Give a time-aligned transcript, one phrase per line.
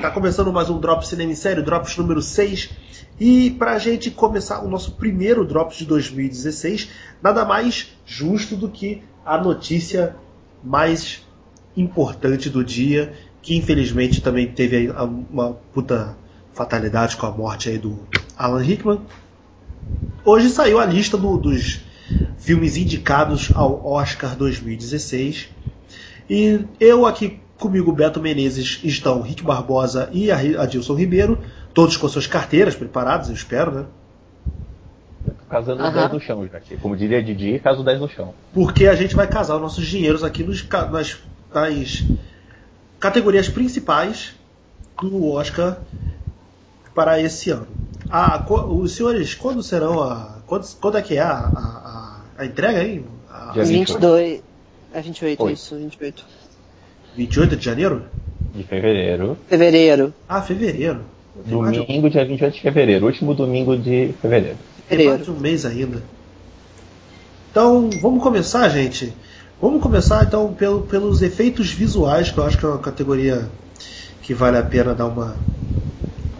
[0.00, 2.70] Tá começando mais um Drops Cinema em Série, Drops número 6.
[3.18, 6.88] E pra gente começar o nosso primeiro Drops de 2016,
[7.22, 10.14] nada mais justo do que a notícia
[10.62, 11.26] mais
[11.76, 13.12] importante do dia,
[13.42, 14.90] que infelizmente também teve
[15.30, 16.16] uma puta
[16.52, 17.98] fatalidade com a morte aí do
[18.36, 19.00] Alan Rickman.
[20.24, 21.80] Hoje saiu a lista do- dos
[22.38, 25.48] filmes indicados ao Oscar 2016.
[26.30, 31.38] E eu aqui comigo, Beto Menezes, estão Rick Barbosa e a- Adilson Ribeiro,
[31.74, 33.86] todos com suas carteiras preparadas, eu espero, né?
[35.50, 35.92] Casando Aham.
[36.08, 36.60] 10 no chão, já.
[36.80, 38.34] Como diria Didi, caso 10 no chão.
[38.52, 41.18] Porque a gente vai casar os nossos dinheiros aqui nos, nas,
[41.52, 42.04] nas
[43.00, 44.34] categorias principais
[45.00, 45.78] do Oscar
[46.94, 47.66] para esse ano.
[48.10, 50.38] Ah, co- os senhores, quando serão a.
[50.46, 53.04] Quando, quando é que é a, a, a- a entrega aí?
[53.30, 54.42] A, Dia 22.
[54.92, 55.52] É 28, Oi.
[55.52, 56.24] isso, 28.
[57.18, 58.02] 28 de janeiro?
[58.54, 59.36] De fevereiro.
[59.48, 60.14] Fevereiro.
[60.28, 61.00] Ah, fevereiro.
[61.44, 63.06] Domingo, dia 28 de fevereiro.
[63.06, 64.56] Último domingo de fevereiro.
[64.88, 65.24] Tem mais Fevereiro.
[65.24, 66.00] de um mês ainda.
[67.50, 69.12] Então, vamos começar, gente.
[69.60, 73.48] Vamos começar então pelo- pelos efeitos visuais, que eu acho que é uma categoria
[74.22, 75.36] que vale a pena dar uma,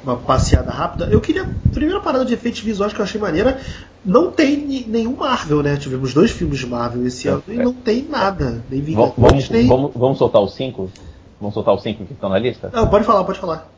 [0.05, 1.09] uma passeada rápida.
[1.11, 1.45] Eu queria.
[1.73, 3.59] Primeira parada de efeitos visuais que eu achei maneira.
[4.09, 4.57] Não tem
[4.87, 5.77] nenhum Marvel, né?
[5.77, 7.63] Tivemos dois filmes de Marvel esse É, ano e é.
[7.63, 8.65] não tem nada.
[8.71, 9.67] Nem Vamos, Vingadores, vamos, nem.
[9.67, 10.91] vamos, vamos soltar os 5?
[11.39, 12.71] Vamos soltar os 5 que estão na lista?
[12.73, 13.69] Não, pode falar, pode falar.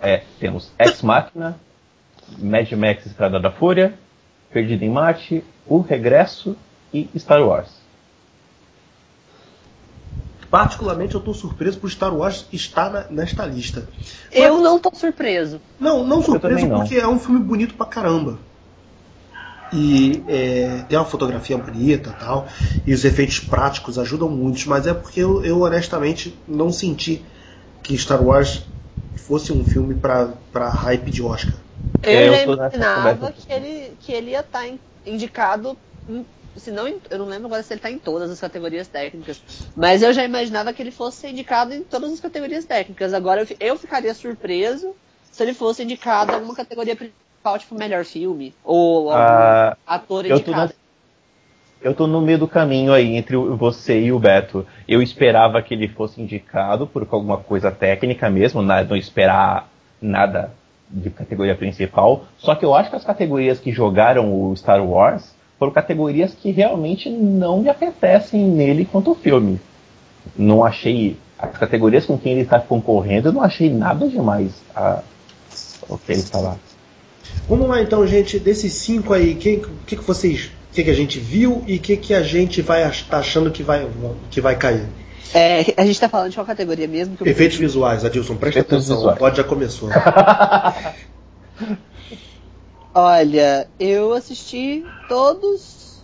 [0.00, 1.58] É, temos Ex Machina,
[2.38, 3.92] Mad Max Estrada da Fúria,
[4.50, 6.56] Perdido em Marte, O Regresso
[6.92, 7.68] e Star Wars.
[10.50, 13.86] Particularmente, eu tô surpreso por Star Wars estar na- nesta lista.
[14.32, 15.60] Eu não tô surpreso.
[15.80, 16.78] Não, não surpreso também não.
[16.80, 18.38] porque é um filme bonito pra caramba.
[19.74, 22.48] E é, tem uma fotografia bonita e tal.
[22.86, 27.26] E os efeitos práticos ajudam muito, mas é porque eu, eu honestamente não senti
[27.82, 28.64] que Star Wars
[29.14, 31.58] fosse um filme pra, pra hype de Oscar.
[32.10, 34.62] Eu É, eu já tô nessa imaginava que ele, que ele ia estar
[35.04, 35.80] indicado.
[36.06, 38.86] em- se não, em- eu não lembro agora se ele tá em todas as categorias
[38.88, 39.42] técnicas.
[39.74, 43.12] Mas eu já imaginava que ele fosse indicado em todas as categorias técnicas.
[43.14, 44.94] Agora eu, eu ficaria surpreso
[45.30, 46.94] se ele fosse indicado em alguma categoria
[47.44, 48.54] principal, tipo melhor filme.
[48.64, 50.72] Ou Ah, ator eu tô indicado.
[51.82, 54.66] Eu tô no meio do caminho aí entre você e o Beto.
[54.88, 59.68] Eu esperava que ele fosse indicado por alguma coisa técnica mesmo, na- não esperar
[60.00, 60.50] nada
[60.88, 62.24] de categoria principal.
[62.38, 66.50] Só que eu acho que as categorias que jogaram o Star Wars foram categorias que
[66.50, 69.60] realmente não me apetecem nele quanto o filme.
[70.34, 71.18] Não achei.
[71.38, 75.02] As categorias com quem ele está concorrendo, eu não achei nada demais a,
[75.86, 76.56] o que ele está lá.
[77.48, 80.50] Vamos lá então, gente, desses cinco aí, o que, que, que vocês.
[80.70, 83.50] O que, que a gente viu e o que, que a gente vai tá achando
[83.50, 83.88] que vai,
[84.30, 84.86] que vai cair?
[85.32, 87.16] É, a gente tá falando de qual categoria mesmo?
[87.16, 88.96] Que eu- Efeitos visuais, Adilson, presta Efeitos atenção.
[88.96, 89.16] visuais.
[89.16, 89.88] O pod já começou.
[92.94, 96.02] Olha, eu assisti todos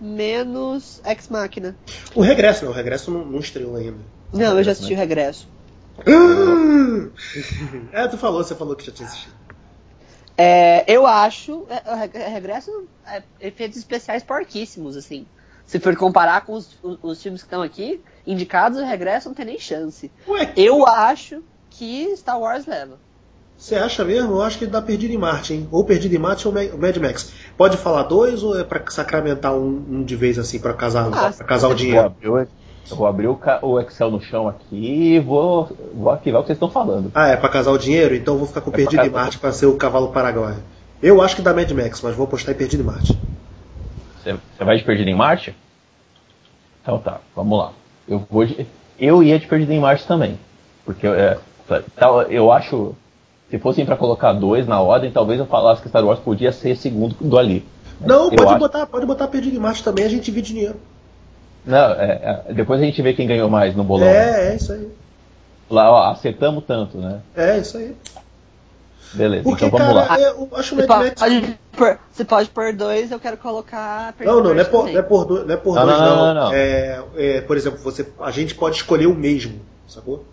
[0.00, 1.76] menos Ex Machina.
[2.14, 3.98] O regresso, não, o regresso não, não estreou ainda.
[4.32, 5.46] Não, eu já assisti o Regresso.
[7.92, 9.34] É, tu falou, você falou que já tinha assistido.
[10.36, 12.70] É, eu acho é, o Reg- Regresso
[13.06, 15.26] é, efeitos especiais porquíssimos, assim.
[15.66, 19.34] Se for comparar com os, os- os filmes que estão aqui, indicados, o Regresso não
[19.34, 20.12] tem nem chance.
[20.28, 23.00] Ué, Eu acho que Star Wars leva.
[23.56, 24.32] você acha mesmo?
[24.32, 25.68] Eu acho que dá Perdido em Marte, hein?
[25.70, 27.32] Ou Perdido em Marte ou Ma- Mad Max.
[27.56, 31.30] Pode falar dois ou é pra sacramentar um, um de vez assim, pra casar, Ah,
[31.30, 32.06] pra casar o Eu dinheiro?
[32.06, 32.48] abrir, o-
[32.90, 36.48] eu vou abrir o, o Excel no chão aqui e vou, vou ativar o que
[36.48, 37.10] vocês estão falando.
[37.14, 38.14] Ah, é pra casar o dinheiro?
[38.14, 39.20] Então eu vou ficar com É pra Perdido em casar.
[39.22, 40.58] Marte pra ser o cavalo paraguaio.
[41.02, 43.18] Eu acho que dá Mad Max, mas vou apostar em Perdido em Marte.
[44.22, 45.54] Você, você vai de Perdido em Marte?
[46.82, 47.72] Então tá, vamos lá.
[48.08, 48.66] Eu vou de,
[48.98, 50.38] eu ia de Perdido em Marte também.
[50.84, 51.38] Porque é,
[52.28, 52.94] eu acho.
[53.50, 56.74] Se fossem pra colocar dois na ordem, talvez eu falasse que Star Wars podia ser
[56.76, 57.64] segundo do ali.
[58.00, 60.76] Não, eu pode acho- botar, pode botar Perdido em Marte também, a gente divide dinheiro.
[61.64, 64.08] Não, é, é, depois a gente vê quem ganhou mais no bolão.
[64.08, 64.88] É, é isso aí.
[65.70, 67.20] Lá, ó, acertamos tanto, né?
[67.36, 67.96] É isso aí.
[69.14, 70.20] Beleza, Porque, então vamos cara, lá.
[70.20, 71.20] eu acho Mad Max.
[71.20, 74.14] pode, pôr, você pode pôr dois, eu quero colocar.
[74.20, 76.06] Não, não, não é por, não é por, dois, não, é por Não, dois, não,
[76.06, 76.16] não.
[76.16, 76.52] não, não, não.
[76.52, 80.24] É, é, por exemplo, você, a gente pode escolher o mesmo, sacou?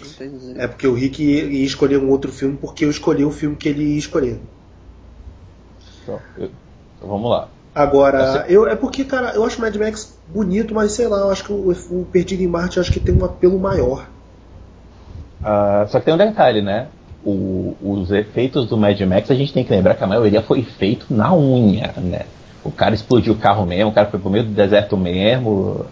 [0.00, 0.54] Entendi.
[0.58, 3.56] É porque o Rick ia, ia escolher um outro filme porque eu escolhi o filme
[3.56, 4.40] que ele ia escolher.
[6.02, 6.50] Então, eu-
[6.96, 7.48] então vamos lá.
[7.78, 11.44] Agora, eu, é porque, cara, eu acho Mad Max bonito, mas sei lá, eu acho
[11.44, 14.04] que o, o Perdido em Marte acho que tem um apelo maior.
[15.42, 16.88] Ah, só que tem um detalhe, né?
[17.24, 20.62] O- os efeitos do Mad Max, a gente tem que lembrar que a maioria foi
[20.62, 22.26] feito na unha, né?
[22.64, 25.86] O cara explodiu o carro mesmo, o cara foi pro meio do deserto mesmo.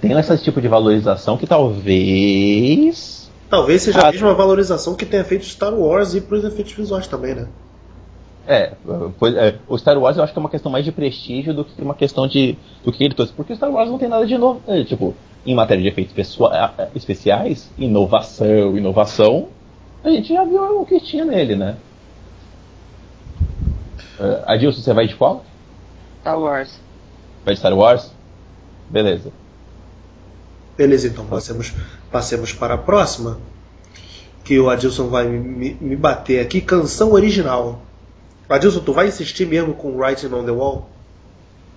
[0.00, 3.30] tem esse tipo de valorização que talvez.
[3.48, 7.06] Talvez seja a, a mesma valorização que tenha feito Star Wars e pros efeitos visuais
[7.06, 7.48] também, né?
[8.50, 8.72] É,
[9.16, 11.64] pois, é, o Star Wars eu acho que é uma questão mais de prestígio do
[11.64, 13.32] que uma questão de do que ele trouxe.
[13.32, 14.60] Porque o Star Wars não tem nada de novo.
[14.66, 15.14] É, tipo,
[15.46, 19.46] em matéria de efeitos pessoa, especiais, inovação, inovação,
[20.02, 21.76] a gente já viu o que tinha nele, né?
[24.18, 25.44] Uh, Adilson, você vai de qual?
[26.20, 26.80] Star Wars.
[27.44, 28.10] Vai de Star Wars?
[28.88, 29.30] Beleza.
[30.76, 31.72] Beleza, então passemos,
[32.10, 33.38] passemos para a próxima.
[34.42, 36.60] Que o Adilson vai me, me bater aqui.
[36.60, 37.80] Canção original.
[38.54, 40.88] Adilson, tu vai insistir mesmo com Writing on the Wall?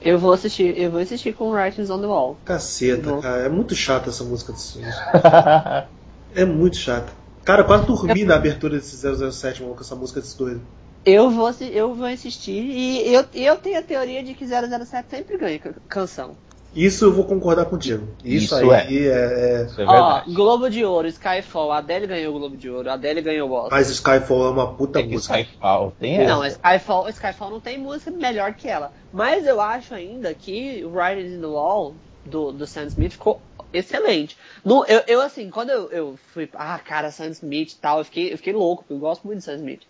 [0.02, 2.38] Eu vou assistir, eu vou assistir com Writings on the Wall.
[2.44, 3.44] Caceta, cara.
[3.44, 4.80] É muito chata essa música desse
[6.36, 7.14] É muito chata.
[7.46, 10.62] Cara, eu quase dormi na abertura desse 007 com essa música desse doido.
[11.06, 15.38] Eu vou, eu vou assistir e eu, eu tenho a teoria de que 007 sempre
[15.38, 16.36] ganha canção.
[16.75, 18.08] Isso eu vou concordar contigo.
[18.24, 19.08] Isso, Isso aí é.
[19.08, 19.62] é...
[19.62, 22.90] é Isso é Ó, Globo de Ouro, Skyfall, a Adele ganhou o Globo de Ouro,
[22.90, 23.78] a Adele ganhou o Oscar.
[23.78, 25.40] Mas Skyfall é uma puta tem música.
[25.40, 28.92] Skyfall tem Não, Skyfall, Skyfall não tem música melhor que ela.
[29.12, 33.40] Mas eu acho ainda que o Riding in the Wall do, do Sam Smith ficou
[33.72, 34.38] excelente.
[34.64, 38.06] No, eu, eu, assim, quando eu, eu fui, ah, cara, Sam Smith e tal, eu
[38.06, 39.81] fiquei, eu fiquei louco, porque eu gosto muito de Sam Smith.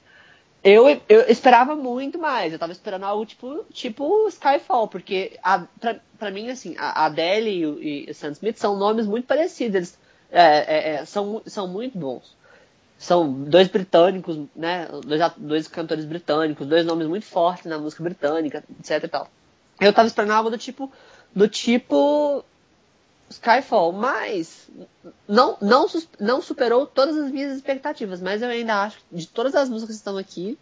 [0.64, 2.54] Eu, eu esperava muito mais.
[2.54, 7.66] Eu tava esperando algo tipo, tipo Skyfall, porque a, pra, pra mim, assim, a Adele
[7.82, 9.76] e, e Sam Smith são nomes muito parecidos.
[9.76, 10.00] Eles
[10.32, 12.36] é, é, é, são, são muito bons.
[12.98, 14.88] São dois britânicos, né?
[15.06, 19.28] Dois, dois cantores britânicos, dois nomes muito fortes na música britânica, etc e tal.
[19.80, 20.92] Eu tava esperando algo do tipo.
[21.36, 22.44] Do tipo.
[23.34, 24.70] Skyfall, mas
[25.28, 25.86] não, não,
[26.20, 29.96] não superou todas as minhas expectativas, mas eu ainda acho que de todas as músicas
[29.96, 30.58] que estão aqui,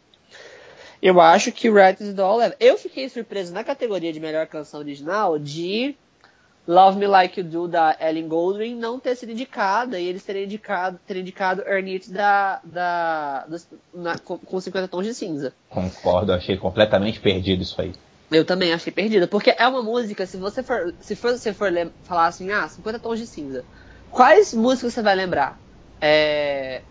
[1.01, 2.55] eu acho que Right is the All leva.
[2.59, 5.95] Eu fiquei surpreso na categoria de melhor canção original de
[6.67, 10.43] Love Me Like You Do da Ellen Goldring não ter sido indicada e eles terem
[10.43, 13.57] indicado, terem indicado Earn It da, da, da
[13.93, 15.53] na, com 50 tons de cinza.
[15.69, 17.93] Concordo, achei completamente perdido isso aí.
[18.31, 21.69] Eu também achei perdida, porque é uma música, se você for, se for, se for
[22.03, 23.65] falar assim, ah, 50 tons de cinza,
[24.09, 25.59] quais músicas você vai lembrar?
[25.99, 26.81] É...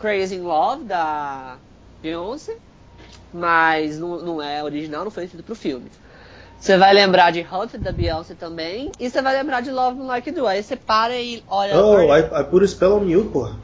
[0.00, 1.58] Crazy in Love, da
[2.02, 2.56] Beyoncé,
[3.32, 5.88] mas não, não é original, não foi escrito pro filme.
[6.58, 10.06] Você vai lembrar de Hunt da Beyoncé também, e você vai lembrar de Love Me
[10.06, 10.46] Like Do.
[10.48, 11.76] Aí você para e olha...
[11.76, 13.56] Oh, I, I put a spell on you, porra.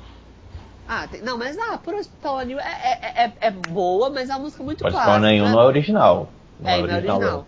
[0.87, 4.09] Ah, tem, não, mas ah, Put a Spell on You é, é, é, é boa,
[4.09, 5.05] mas é uma música muito clássica.
[5.05, 6.38] Put a Spell on You não é original.
[6.65, 7.17] É, é original.
[7.17, 7.47] original.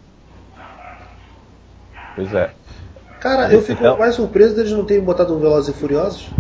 [2.15, 2.51] Pois é.
[3.21, 3.99] Cara, eu fico então...
[3.99, 6.31] mais surpreso deles não terem botado um Velozes e Furiosos.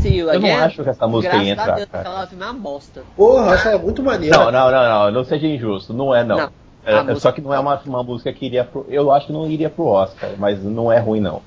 [0.00, 1.74] Sim, eu não acho que essa música ia entrar.
[1.76, 2.08] Deus, cara.
[2.08, 3.02] Ela é uma bosta.
[3.16, 4.36] Porra, acho ela muito maneira.
[4.36, 5.92] Não, não, não, não, não seja injusto.
[5.92, 6.36] Não é, não.
[6.36, 6.50] não
[6.84, 8.86] é, só que não é uma, uma música que iria pro.
[8.88, 11.42] Eu acho que não iria pro Oscar, mas não é ruim, não.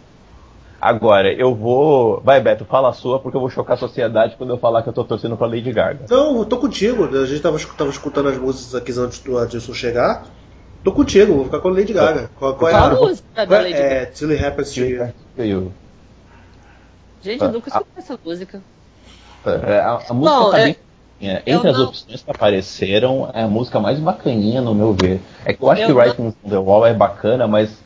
[0.82, 2.22] Agora, eu vou.
[2.22, 4.90] Vai, Beto, fala a sua, porque eu vou chocar a sociedade quando eu falar que
[4.90, 6.06] eu tô torcendo pra Lady Gaga.
[6.10, 7.06] Não, eu tô contigo.
[7.06, 10.26] A gente tava, tava escutando as músicas aqui antes do Adilson chegar.
[10.84, 12.30] Tô contigo, vou ficar com a Lady Gaga.
[12.38, 13.86] Qual, qual é a música da Lady Gaga?
[13.86, 14.82] É, Till It Happens to
[15.44, 15.74] You.
[17.22, 18.62] Gente, eu nunca escutei essa música.
[19.46, 20.76] É, a, a música Bom, tá bem.
[21.22, 21.86] É, entre as não...
[21.88, 25.20] opções que apareceram, é a música mais bacaninha, no meu ver.
[25.44, 26.00] É que eu acho eu que não...
[26.00, 27.84] Writing on the Wall é bacana, mas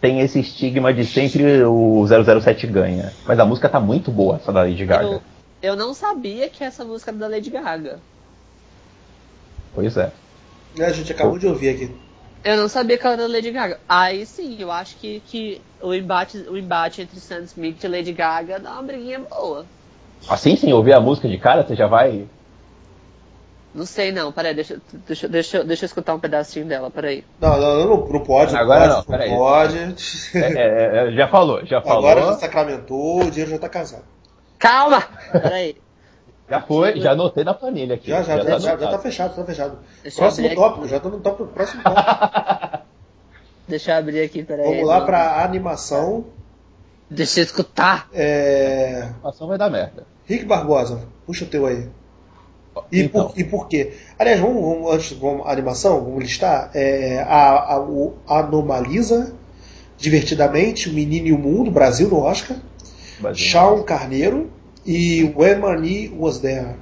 [0.00, 3.12] tem esse estigma de sempre o 007 ganha.
[3.24, 5.04] Mas a música tá muito boa, essa da Lady Gaga.
[5.04, 5.22] Eu,
[5.62, 8.00] eu não sabia que essa música era da Lady Gaga.
[9.72, 10.10] Pois é.
[10.76, 12.05] é a gente acabou de ouvir aqui.
[12.44, 13.80] Eu não sabia que ela era Lady Gaga.
[13.88, 18.12] Aí sim, eu acho que, que o, embate, o embate entre Sam Smith e Lady
[18.12, 19.66] Gaga dá uma briguinha boa.
[20.28, 22.26] Assim sim, ouvir a música de cara, você já vai.
[23.74, 27.24] Não sei não, peraí, deixa, deixa, deixa, deixa eu escutar um pedacinho dela, peraí.
[27.40, 28.56] Não, não, não, não pode.
[28.56, 29.78] Agora não, pode, não, pode.
[30.34, 32.08] É, é, é, já falou, já falou.
[32.08, 34.04] Agora já sacramentou, o dinheiro já tá casado.
[34.58, 35.02] Calma!
[35.30, 35.76] Peraí.
[36.48, 38.08] Já foi, já anotei na planilha aqui.
[38.08, 39.78] Já, já, já, já, tá, já, já tá fechado, tá fechado.
[40.02, 42.86] Deixa próximo tópico, já tô no tópico, próximo tópico.
[43.68, 44.64] Deixa eu abrir aqui, peraí.
[44.64, 46.26] Vamos lá pra animação.
[47.10, 48.08] Deixa eu escutar.
[48.12, 49.00] É...
[49.02, 50.06] A animação vai dar merda.
[50.24, 51.88] Rick Barbosa, puxa o teu aí.
[52.92, 53.28] E, então.
[53.28, 53.94] por, e por quê?
[54.18, 56.70] Aliás, vamos, vamos antes vamos, a animação, vamos listar.
[56.74, 59.34] É, a, a, o Anomaliza,
[59.98, 62.56] Divertidamente, O Menino e o Mundo, Brasil no Oscar.
[63.18, 63.46] Brasil.
[63.46, 64.50] Shawn Carneiro,
[64.86, 66.76] e When Money Was There.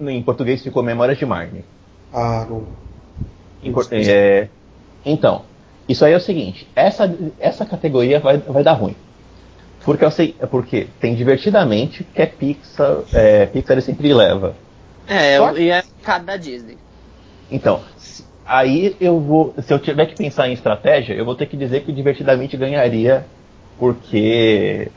[0.00, 1.64] Em português ficou Memórias de Marne.
[2.12, 2.64] Ah, não.
[3.62, 3.72] Em,
[4.08, 4.48] é,
[5.04, 5.42] então,
[5.88, 8.96] isso aí é o seguinte: essa, essa categoria vai, vai dar ruim.
[9.84, 14.54] Porque eu sei, porque tem divertidamente que é Pixar, é, Pixar sempre leva.
[15.06, 15.56] É, Só...
[15.56, 16.76] e é cada da Disney.
[17.50, 17.80] Então,
[18.46, 21.82] aí eu vou, se eu tiver que pensar em estratégia, eu vou ter que dizer
[21.82, 23.24] que divertidamente ganharia
[23.80, 24.92] porque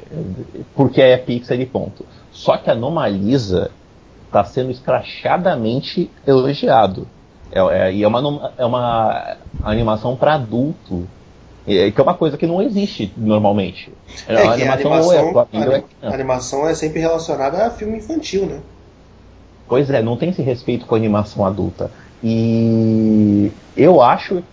[0.75, 2.05] porque é Pixar e ponto.
[2.31, 3.71] Só que a Anomalisa
[4.27, 7.07] está sendo escrachadamente elogiado.
[7.51, 11.07] É, é, e é uma, é uma animação para adulto,
[11.65, 13.91] é, que é uma coisa que não existe normalmente.
[14.27, 18.45] É, é a animação, a animação, é, a animação é sempre relacionada a filme infantil,
[18.47, 18.59] né?
[19.67, 21.89] Pois é, não tem esse respeito com a animação adulta.
[22.21, 24.43] E eu acho,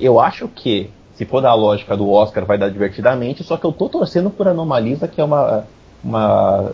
[0.00, 3.72] eu acho que se for da lógica do Oscar vai dar divertidamente, só que eu
[3.72, 5.66] tô torcendo por Anomalisa, que é uma,
[6.02, 6.72] uma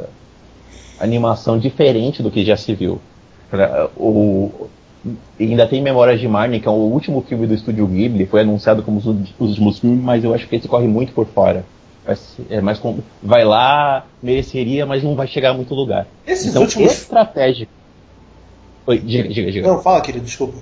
[1.00, 3.00] animação diferente do que já se viu.
[3.96, 4.68] O,
[5.40, 8.84] ainda tem Memórias de Marnie, que é o último filme do estúdio Ghibli, foi anunciado
[8.84, 11.64] como os, os últimos filmes, mas eu acho que esse corre muito por fora.
[12.48, 16.06] É mais com, vai lá, mereceria, mas não vai chegar a muito lugar.
[16.24, 16.92] Esses então, últimos.
[16.92, 17.66] Estratégia.
[18.86, 19.66] Oi, diga, diga, diga.
[19.66, 20.56] Não, fala, querido, desculpa.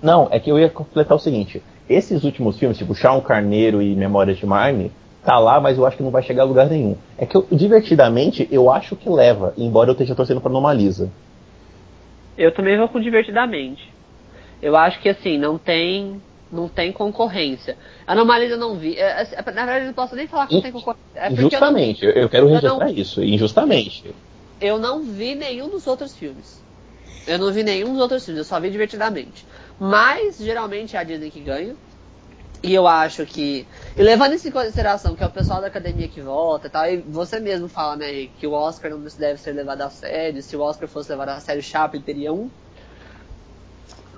[0.00, 1.60] Não, é que eu ia completar o seguinte:
[1.90, 4.92] esses últimos filmes, tipo Chão Carneiro e Memórias de Marnie,
[5.24, 6.96] tá lá, mas eu acho que não vai chegar a lugar nenhum.
[7.18, 11.10] É que eu, divertidamente, eu acho que leva, embora eu esteja torcendo pra Normaliza.
[12.38, 13.92] Eu também vou com divertidamente.
[14.62, 16.22] Eu acho que assim, não tem.
[16.52, 17.76] Não tem concorrência.
[18.04, 18.96] A Normaliza não vi.
[18.96, 21.04] É, é, na verdade, eu não posso nem falar que não tem concorrência.
[21.14, 24.12] É Justamente, eu, não, eu, quero registrar eu não, isso, injustamente.
[24.60, 26.60] Eu não vi nenhum dos outros filmes.
[27.24, 29.46] Eu não vi nenhum dos outros filmes, eu só vi divertidamente.
[29.80, 31.74] Mas, geralmente, é a Disney que ganha.
[32.62, 33.66] E eu acho que.
[33.96, 36.86] E levando isso em consideração que é o pessoal da academia que vota e tal,
[36.86, 40.42] e você mesmo fala, né, que o Oscar não deve ser levado a sério.
[40.42, 42.50] Se o Oscar fosse levado a sério, Chaplin teria um.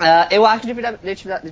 [0.02, 0.74] Uh, eu acho que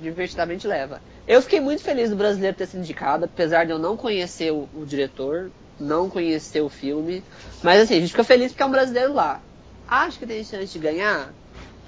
[0.01, 1.01] divertidamente leva.
[1.25, 4.67] Eu fiquei muito feliz do brasileiro ter sido indicado, apesar de eu não conhecer o,
[4.75, 5.49] o diretor,
[5.79, 7.23] não conhecer o filme.
[7.63, 9.39] Mas assim, a gente fica feliz porque é um brasileiro lá.
[9.87, 11.29] Acho que tem chance de ganhar?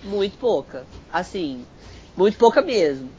[0.02, 0.86] Muito pouca.
[1.12, 1.66] Assim,
[2.16, 3.10] muito pouca mesmo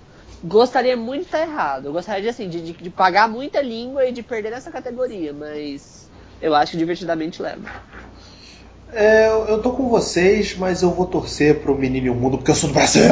[0.44, 1.86] gostaria muito de estar errado.
[1.86, 5.32] Eu gostaria de, assim, de, de, de, pagar muita língua e de perder essa categoria,
[5.32, 6.10] mas
[6.40, 7.62] eu acho que divertidamente leva.
[8.92, 12.50] É, eu tô com vocês, mas eu vou torcer pro Menino e o Mundo porque
[12.50, 13.02] eu sou do Brasil!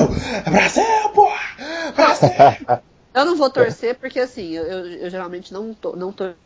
[0.46, 1.92] É Brasil, porra!
[1.96, 2.30] Brasil!
[3.14, 6.36] eu não vou torcer porque, assim, eu, eu, eu geralmente não, to, não torço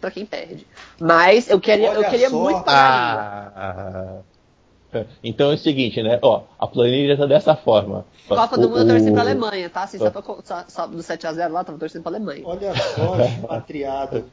[0.00, 0.66] pra quem perde.
[0.98, 4.18] Mas eu queria, eu queria muito pagar ah,
[5.22, 6.18] então é o seguinte, né?
[6.22, 8.04] Ó, a planilha tá dessa forma.
[8.28, 9.82] Copa do Mundo eu torci pra Alemanha, tá?
[9.84, 12.42] Assim, só, pra, só, só do 7x0 lá, tava torcendo pra Alemanha.
[12.44, 14.24] Olha só, expatriado.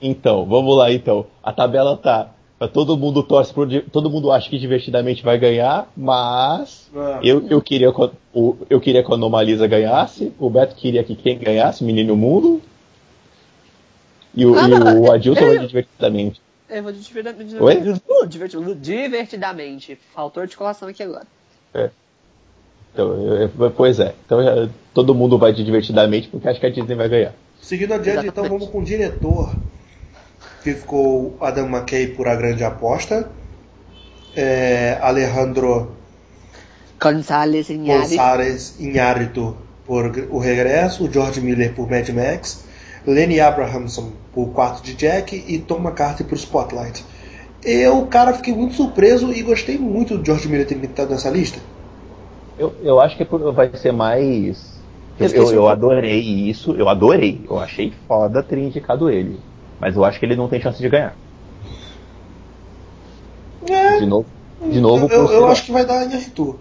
[0.00, 1.26] Então, vamos lá então.
[1.42, 2.30] A tabela tá.
[2.72, 3.68] Todo mundo torce por.
[3.90, 6.90] Todo mundo acha que divertidamente vai ganhar, mas.
[6.96, 7.20] Ah.
[7.22, 7.92] Eu, eu, queria,
[8.70, 10.32] eu queria que a Anomalisa ganhasse.
[10.38, 12.62] O Beto queria que quem ganhasse, Menino Mundo.
[14.34, 16.40] E o, ah, e o Adilson vai divertidamente.
[16.74, 17.56] Eu vou divertidamente.
[17.56, 18.26] Oi?
[18.26, 18.80] Divertidamente.
[18.80, 19.98] divertidamente.
[20.12, 21.24] Faltou articulação aqui agora.
[21.72, 21.90] É.
[22.92, 24.12] Então, eu, pois é.
[24.26, 27.34] Então todo mundo vai de divertidamente porque acha que a Disney vai ganhar.
[27.62, 28.46] Seguindo adiante, então, Exatamente.
[28.46, 29.54] então vamos com o diretor.
[30.64, 33.28] Que ficou Adam McKay por A Grande Aposta.
[34.34, 35.94] É, Alejandro
[36.98, 41.04] González Iñárritu por O Regresso.
[41.04, 42.64] O George Miller por Mad Max.
[43.06, 47.04] Lenny Abrahamson por Quarto de Jack e Tom McCarthy por Spotlight.
[47.62, 51.58] Eu, cara, fiquei muito surpreso e gostei muito do George Miller ter estado nessa lista.
[52.58, 54.74] Eu, eu acho que vai ser mais.
[55.18, 57.40] Eu, eu, eu adorei isso, eu adorei.
[57.48, 59.38] Eu achei foda ter indicado ele.
[59.80, 61.14] Mas eu acho que ele não tem chance de ganhar.
[63.68, 64.26] É, de novo,
[64.70, 66.56] de novo eu, eu acho que vai dar em Arthur.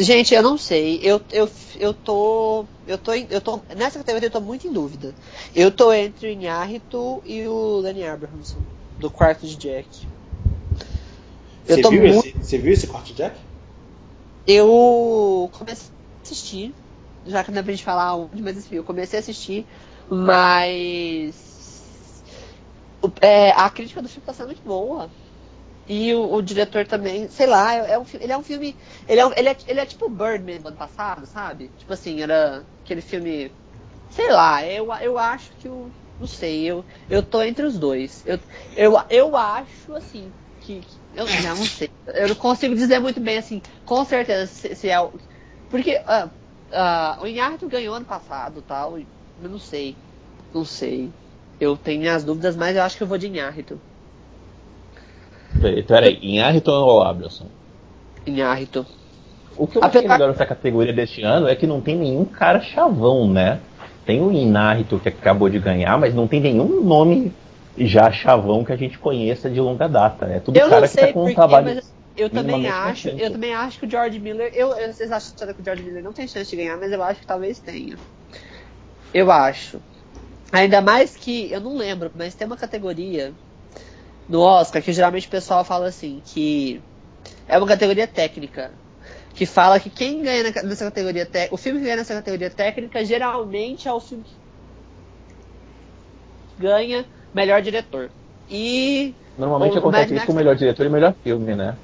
[0.00, 0.98] Gente, eu não sei.
[1.02, 2.64] Eu, eu, eu tô.
[2.86, 3.60] Eu tô, eu tô.
[3.76, 5.14] Nessa categoria eu tô muito em dúvida.
[5.54, 8.60] Eu tô entre o Inharito e o Lenny Abrahamson,
[8.98, 10.08] do quarto de Jack.
[11.66, 12.26] Você, viu muito...
[12.26, 13.38] esse, você viu esse quarto de Jack?
[14.46, 16.74] Eu comecei a assistir.
[17.26, 19.66] Já que não é pra gente falar onde, mas enfim, eu comecei a assistir.
[20.08, 22.22] Mas.
[23.20, 25.10] É, a crítica do filme tá sendo muito boa.
[25.92, 28.76] E o, o, diretor também, sei lá, é, é um, ele é um filme.
[29.08, 31.68] Ele é, ele é, ele é tipo Birdman do ano passado, sabe?
[31.76, 33.50] Tipo assim, era aquele filme.
[34.08, 35.90] Sei lá, eu, eu acho que o.
[36.20, 38.22] Não sei, eu, eu tô entre os dois.
[38.24, 38.38] Eu,
[38.76, 40.80] eu, eu acho, assim, que.
[41.12, 41.90] Eu não sei.
[42.06, 45.10] Eu não consigo dizer muito bem, assim, com certeza se, se é o.
[45.68, 46.28] Porque uh,
[46.70, 48.96] uh, o Inharto ganhou ano passado tal.
[48.96, 49.06] Eu
[49.40, 49.96] não sei.
[50.54, 51.10] Não sei.
[51.58, 53.89] Eu tenho minhas dúvidas, mas eu acho que eu vou de Inharto.
[55.86, 57.46] Peraí, Inharriton ou Abelson?
[58.26, 58.84] Inharriton.
[59.56, 62.60] O que eu achei legal nessa categoria deste ano é que não tem nenhum cara
[62.60, 63.60] chavão, né?
[64.06, 67.32] Tem o Inarrito que acabou de ganhar, mas não tem nenhum nome
[67.76, 70.26] já chavão que a gente conheça de longa data.
[70.26, 71.82] É tudo eu cara que tá com porque, um trabalho.
[72.16, 74.50] Eu também acho, eu também acho que o George Miller.
[74.54, 77.20] Eu, vocês acham que o George Miller não tem chance de ganhar, mas eu acho
[77.20, 77.96] que talvez tenha.
[79.12, 79.80] Eu acho.
[80.52, 83.32] Ainda mais que, eu não lembro, mas tem uma categoria
[84.30, 86.80] no Oscar que geralmente o pessoal fala assim, que
[87.48, 88.70] é uma categoria técnica.
[89.34, 91.54] Que fala que quem ganha nessa categoria técnica.
[91.54, 94.34] O filme que ganha nessa categoria técnica geralmente é o filme que
[96.62, 98.10] ganha melhor diretor.
[98.48, 99.14] E.
[99.36, 101.76] Normalmente acontece isso com o melhor diretor e melhor filme, né?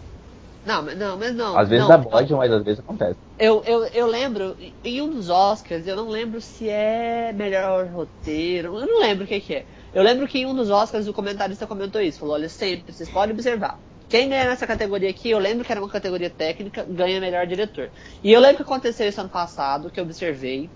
[0.65, 1.57] Não, mas não, mas não.
[1.57, 3.17] Às vezes não, dá bode, mas às vezes acontece.
[3.39, 8.79] Eu, eu, eu lembro, em um dos Oscars, eu não lembro se é melhor roteiro,
[8.79, 9.65] eu não lembro o que, que é.
[9.95, 13.09] Eu lembro que em um dos Oscars o comentarista comentou isso, falou, olha, sempre, vocês
[13.09, 13.79] podem observar.
[14.09, 17.91] Quem ganha nessa categoria aqui, eu lembro que era uma categoria técnica, ganha melhor diretor.
[18.23, 20.71] E eu lembro que aconteceu isso ano passado, que eu observei.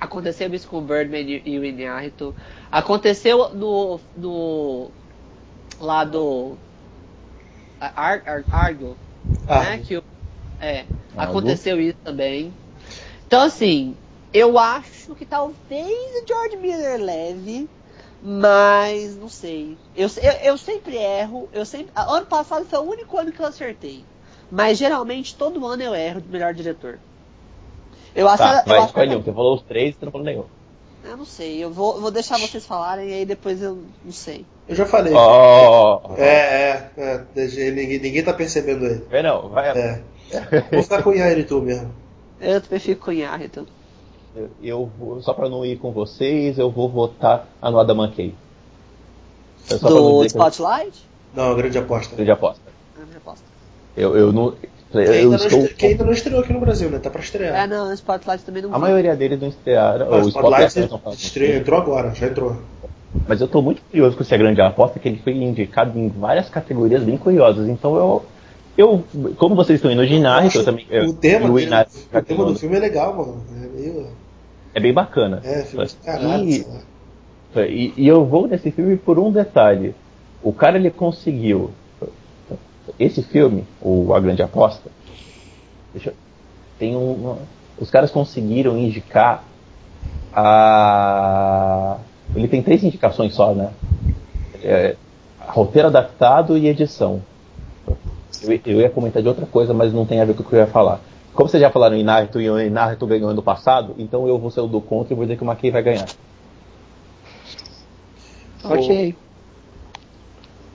[0.00, 2.34] Aconteceu isso com o Birdman e o Inharito.
[2.72, 4.90] Aconteceu no, no.
[5.78, 6.56] lá do.
[7.78, 8.96] Ar, Ar, Argo,
[9.46, 9.60] ah.
[9.60, 9.78] né?
[9.86, 10.02] Que,
[10.58, 10.86] é,
[11.16, 12.52] aconteceu isso também.
[13.26, 13.94] Então, assim,
[14.32, 17.68] eu acho que talvez o George Miller leve,
[18.22, 19.76] mas não sei.
[19.96, 21.48] Eu, eu, eu, sempre erro.
[21.52, 24.04] Eu sempre, ano passado foi o único ano que eu acertei.
[24.50, 26.98] Mas geralmente todo ano eu erro de melhor diretor.
[28.14, 29.06] Eu acho, tá, eu acho que...
[29.06, 30.44] Você falou os três, você não falou nenhum.
[31.02, 34.44] Eu não sei, eu vou, vou deixar vocês falarem e aí depois eu não sei.
[34.68, 35.14] Eu já falei.
[35.14, 36.00] Oh.
[36.18, 39.06] É, é, é, ninguém, ninguém tá percebendo ele.
[39.10, 39.70] Vai não, vai.
[39.70, 40.02] É.
[40.70, 41.92] Vou ficar com o Yahiritu mesmo.
[42.40, 43.60] Eu também fico com o Yahiritu.
[43.60, 43.66] Eu,
[44.62, 48.34] eu vou, só pra não ir com vocês, eu vou votar a no Adam McKay.
[49.68, 51.06] Do Spotlight?
[51.36, 51.42] Eu...
[51.42, 52.16] Não, grande aposta.
[52.16, 52.62] Grande aposta.
[52.96, 53.44] Grande aposta.
[53.96, 54.52] Eu, eu não.
[54.90, 55.68] Que ainda, estou...
[55.68, 56.98] que ainda, não estreou aqui no Brasil, né?
[56.98, 57.54] Tá pra estrear.
[57.54, 60.08] É, não, o Spotlight também não A maioria deles não estrearam.
[60.08, 62.56] o Spotlight, Spotlight estreou, entrou agora, já entrou.
[63.28, 66.48] Mas eu tô muito curioso com esse grande aposta, que ele foi indicado em várias
[66.48, 67.68] categorias bem curiosas.
[67.68, 68.24] Então eu.
[68.76, 69.04] Eu,
[69.36, 70.84] como vocês estão indo no ginásio, eu também.
[70.84, 73.42] O tema, eu, dele, o tema do filme é legal, mano.
[73.50, 74.06] É, meio...
[74.74, 75.40] é bem bacana.
[75.44, 76.66] É, filme de caralho, e,
[77.56, 79.94] e, e eu vou nesse filme por um detalhe.
[80.42, 81.70] O cara ele conseguiu.
[82.98, 84.90] Esse filme, o A Grande Aposta,
[86.78, 87.36] tem um,
[87.78, 89.44] os caras conseguiram indicar
[90.32, 91.98] a.
[92.34, 93.70] Ele tem três indicações só, né?
[94.62, 94.96] É,
[95.38, 97.22] roteiro adaptado e edição.
[98.42, 100.54] Eu, eu, ia comentar de outra coisa, mas não tem a ver com o que
[100.54, 101.00] eu ia falar.
[101.34, 104.50] Como vocês já falaram em Naruto e o Naruto ganhou ano passado, então eu vou
[104.50, 106.08] ser o do contra e vou dizer que o Makei vai ganhar.
[108.64, 109.14] Ok.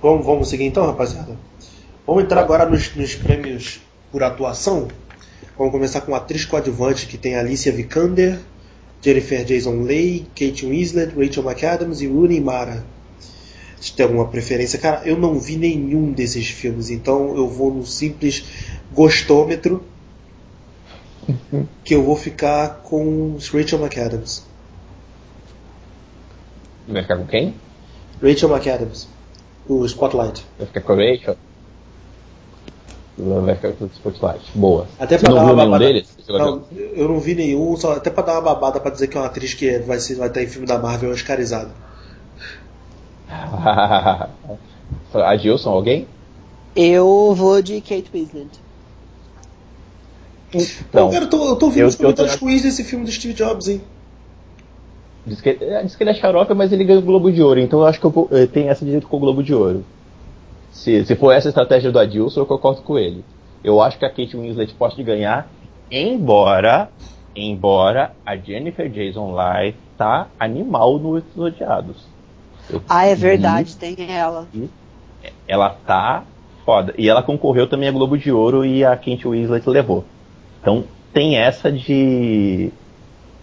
[0.01, 1.36] Vamos, vamos seguir então, rapaziada?
[2.06, 4.88] Vamos entrar agora nos, nos prêmios por atuação.
[5.58, 8.39] Vamos começar com a atriz coadjuvante que tem Alicia Vikander,
[9.01, 12.84] Jennifer Jason Leigh, Kate Winslet, Rachel McAdams e Rooney Mara.
[13.79, 14.79] Se tem alguma preferência?
[14.79, 18.43] Cara, eu não vi nenhum desses filmes, então eu vou no simples
[18.93, 19.83] gostômetro
[21.83, 24.43] que eu vou ficar com Rachel McAdams.
[26.88, 27.53] Vai ficar com quem?
[28.21, 29.07] Rachel McAdams.
[29.67, 30.45] O Spotlight.
[30.57, 31.38] Vai ficar com a Rachel?
[33.17, 34.51] Vai ficar com o Spotlight.
[34.53, 34.88] Boa.
[34.99, 35.85] Até pra Você dar não uma babada.
[35.85, 36.07] deles?
[36.27, 39.19] Não, eu não vi nenhum, só até pra dar uma babada pra dizer que é
[39.19, 41.71] uma atriz que vai, ser, vai estar em filme da Marvel oscarizada.
[45.13, 46.08] a Gilson, alguém?
[46.76, 48.50] Eu vou de Kate Winslet.
[50.54, 53.34] Então, cara, eu tô, eu tô ouvindo eu, os comentários ruins desse filme do Steve
[53.34, 53.82] Jobs, hein?
[55.26, 57.60] Diz que, é, diz que ele é xarope, mas ele ganha o Globo de Ouro,
[57.60, 59.84] então eu acho que eu, eu tenho essa direito com o Globo de Ouro.
[60.71, 63.24] Se, se for essa a estratégia do Adilson, eu concordo com ele.
[63.63, 65.50] Eu acho que a Kate Winslet pode ganhar,
[65.89, 66.89] embora
[67.36, 72.08] embora a Jennifer Jason Leigh tá animal no Os Odiados.
[72.69, 74.47] Eu ah, é verdade, tem ela.
[75.47, 76.23] Ela tá
[76.65, 76.93] foda.
[76.97, 80.04] E ela concorreu também a Globo de Ouro e a Kate Winslet levou.
[80.62, 82.71] Então tem essa de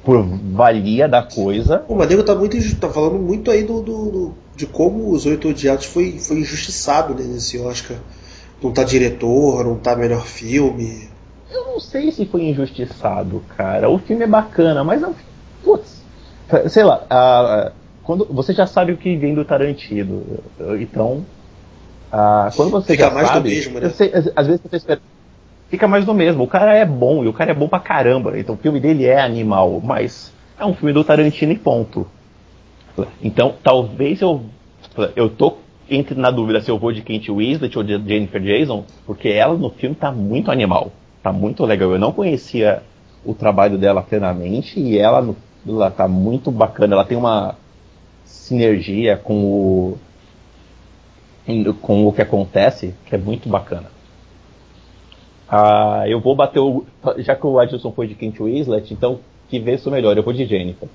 [0.04, 1.84] por valia da coisa.
[1.88, 5.48] O Madeiro tá muito tá falando muito aí do, do, do de como os Oito
[5.48, 7.96] Odiados foi, foi injustiçado né, nesse Oscar.
[8.62, 11.08] Não tá diretor, não tá melhor filme.
[11.50, 13.88] Eu não sei se foi injustiçado, cara.
[13.88, 15.14] O filme é bacana, mas não.
[15.64, 16.02] Putz,
[16.68, 17.04] sei lá.
[17.08, 17.72] A,
[18.04, 20.24] quando, você já sabe o que vem do Tarantino.
[20.80, 21.24] Então.
[22.10, 23.88] A, quando você Fica já mais sabe, do mesmo, né?
[23.90, 25.00] Sei, às, às, vezes você espera.
[25.70, 26.42] Fica mais do mesmo.
[26.42, 28.38] O cara é bom e o cara é bom pra caramba.
[28.38, 32.06] Então o filme dele é animal, mas é um filme do Tarantino e ponto.
[33.22, 34.42] Então, talvez eu.
[35.16, 35.56] Eu tô
[35.88, 39.54] entre na dúvida se eu vou de Kate Winslet ou de Jennifer Jason, porque ela
[39.54, 40.92] no filme tá muito animal.
[41.22, 41.92] Tá muito legal.
[41.92, 42.82] Eu não conhecia
[43.24, 45.34] o trabalho dela plenamente e ela,
[45.66, 46.94] ela tá muito bacana.
[46.94, 47.56] Ela tem uma
[48.24, 49.98] sinergia com o.
[51.80, 53.90] com o que acontece que é muito bacana.
[55.48, 56.84] Ah, eu vou bater o.
[57.18, 60.16] Já que o Adilson foi de Kate Winslet, então que vê isso melhor.
[60.16, 60.88] Eu vou de Jennifer.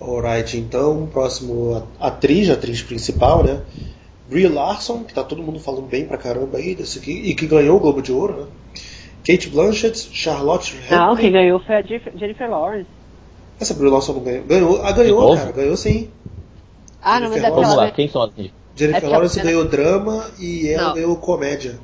[0.00, 3.60] Alright, então, próximo atriz, atriz principal, né?
[4.28, 7.46] Brie Larson, que tá todo mundo falando bem pra caramba aí desse aqui, e que
[7.46, 8.46] ganhou o Globo de Ouro, né?
[9.26, 12.99] Kate Blanchett, Charlotte Não, quem ganhou foi a Jennifer Lawrence.
[13.60, 14.44] Essa Brie Larson não ganhou.
[14.44, 16.10] Ganhou, ah, ganhou, cara, ganhou sim.
[17.02, 18.30] Ah, não, mas é Vamos lá, quem são as
[18.74, 20.94] Jennifer é Lawrence ganhou drama e ela não.
[20.94, 21.78] ganhou comédia.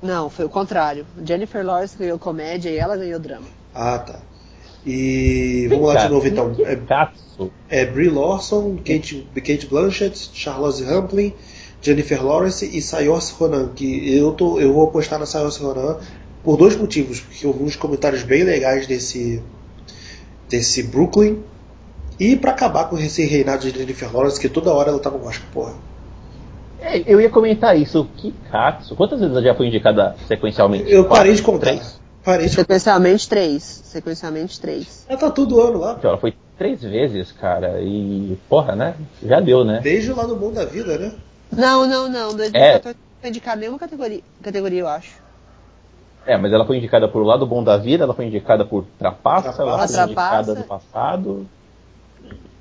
[0.00, 1.04] Não, foi o contrário.
[1.24, 3.46] Jennifer Lawrence ganhou comédia e ela ganhou drama.
[3.74, 4.20] Ah, tá.
[4.86, 6.54] E vamos lá de novo então.
[6.60, 11.34] É, é Brie Larson, Kate, Kate Blanchett, Charlotte Rampling,
[11.82, 13.70] Jennifer Lawrence e Sayos Ronan.
[13.74, 15.98] Que eu, tô, eu vou apostar na Sayos Ronan
[16.42, 17.20] por dois motivos.
[17.20, 19.42] Porque eu vi uns comentários bem legais desse,
[20.48, 21.42] desse Brooklyn.
[22.18, 25.24] E para acabar com esse reinado de Jennifer Lawrence, que toda hora ela tá no
[25.24, 25.74] Oscar, porra.
[26.80, 28.08] É, eu ia comentar isso.
[28.16, 28.96] Que Katsu.
[28.96, 30.90] Quantas vezes ela já foi indicada sequencialmente?
[30.90, 31.66] Eu parei de contar.
[31.66, 32.00] Três?
[32.24, 32.54] Parei de...
[32.54, 33.62] Sequencialmente três.
[33.62, 35.06] Sequencialmente três.
[35.08, 35.96] Ela tá todo ano lá.
[35.98, 37.80] Então, ela foi três vezes, cara.
[37.80, 38.94] E, porra, né?
[39.22, 39.80] Já deu, né?
[39.82, 41.12] Desde lá no mundo da vida, né?
[41.52, 42.36] Não, não, não.
[42.36, 42.94] 2014 é.
[43.20, 45.27] foi indicada nenhuma categoria, categoria, eu acho.
[46.28, 49.50] É, mas ela foi indicada por Lado Bom da Vida, ela foi indicada por Trapaça,
[49.50, 49.62] Trapaça.
[49.62, 50.42] ela foi Trapaça.
[50.42, 51.46] indicada no passado.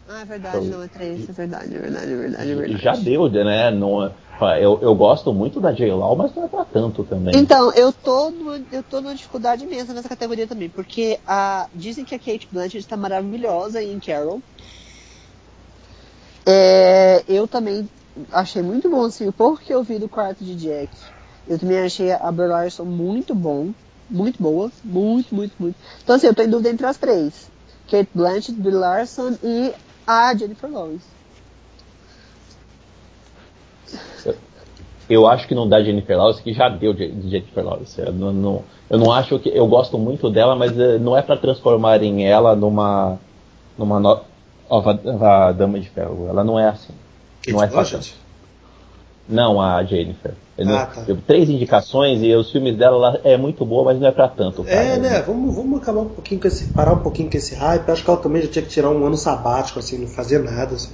[0.08, 2.82] Ah, é verdade, então, não é três, é verdade, é verdade, é verdade, é verdade.
[2.82, 3.70] Já deu, né?
[3.72, 7.36] Não, é, eu, eu gosto muito da J-Law, mas não é pra tanto também.
[7.36, 12.06] Então, eu tô, no, eu tô numa dificuldade imensa nessa categoria também, porque a, dizem
[12.06, 14.42] que a Kate Blanchett está maravilhosa em Carol.
[16.46, 17.90] É, eu também
[18.32, 21.17] achei muito bom, assim, o pouco que eu vi do quarto de Jack.
[21.48, 23.72] Eu também achei a Brie Larson muito bom,
[24.10, 25.76] muito boa, muito, muito, muito.
[26.04, 27.50] Então, assim, eu tô em dúvida entre as três.
[27.90, 29.74] Kate Blanchett, Brie Larson e
[30.06, 31.06] a Jennifer Lawrence.
[35.10, 38.00] Eu acho que não dá Jennifer Lawrence, que já deu de Jennifer Lawrence.
[38.00, 39.50] Eu não, não, eu não acho que.
[39.50, 43.18] Eu gosto muito dela, mas eh, não é para transformarem ela numa.
[43.78, 44.94] numa nova
[45.56, 46.28] Dama de Ferro.
[46.28, 46.94] Ela não é assim.
[47.42, 48.27] Kate não é Blanchett?
[49.28, 50.34] Não, a Jennifer.
[50.60, 51.06] Ah, tá.
[51.28, 54.64] Três indicações e os filmes dela lá é muito boa, mas não é pra tanto.
[54.64, 54.76] Cara.
[54.76, 55.22] É, né?
[55.22, 56.66] Vamos, vamos acabar um pouquinho com esse.
[56.68, 57.90] parar um pouquinho com esse hype.
[57.90, 60.74] Acho que ela também já tinha que tirar um ano sabático, assim, não fazer nada.
[60.74, 60.90] Assim,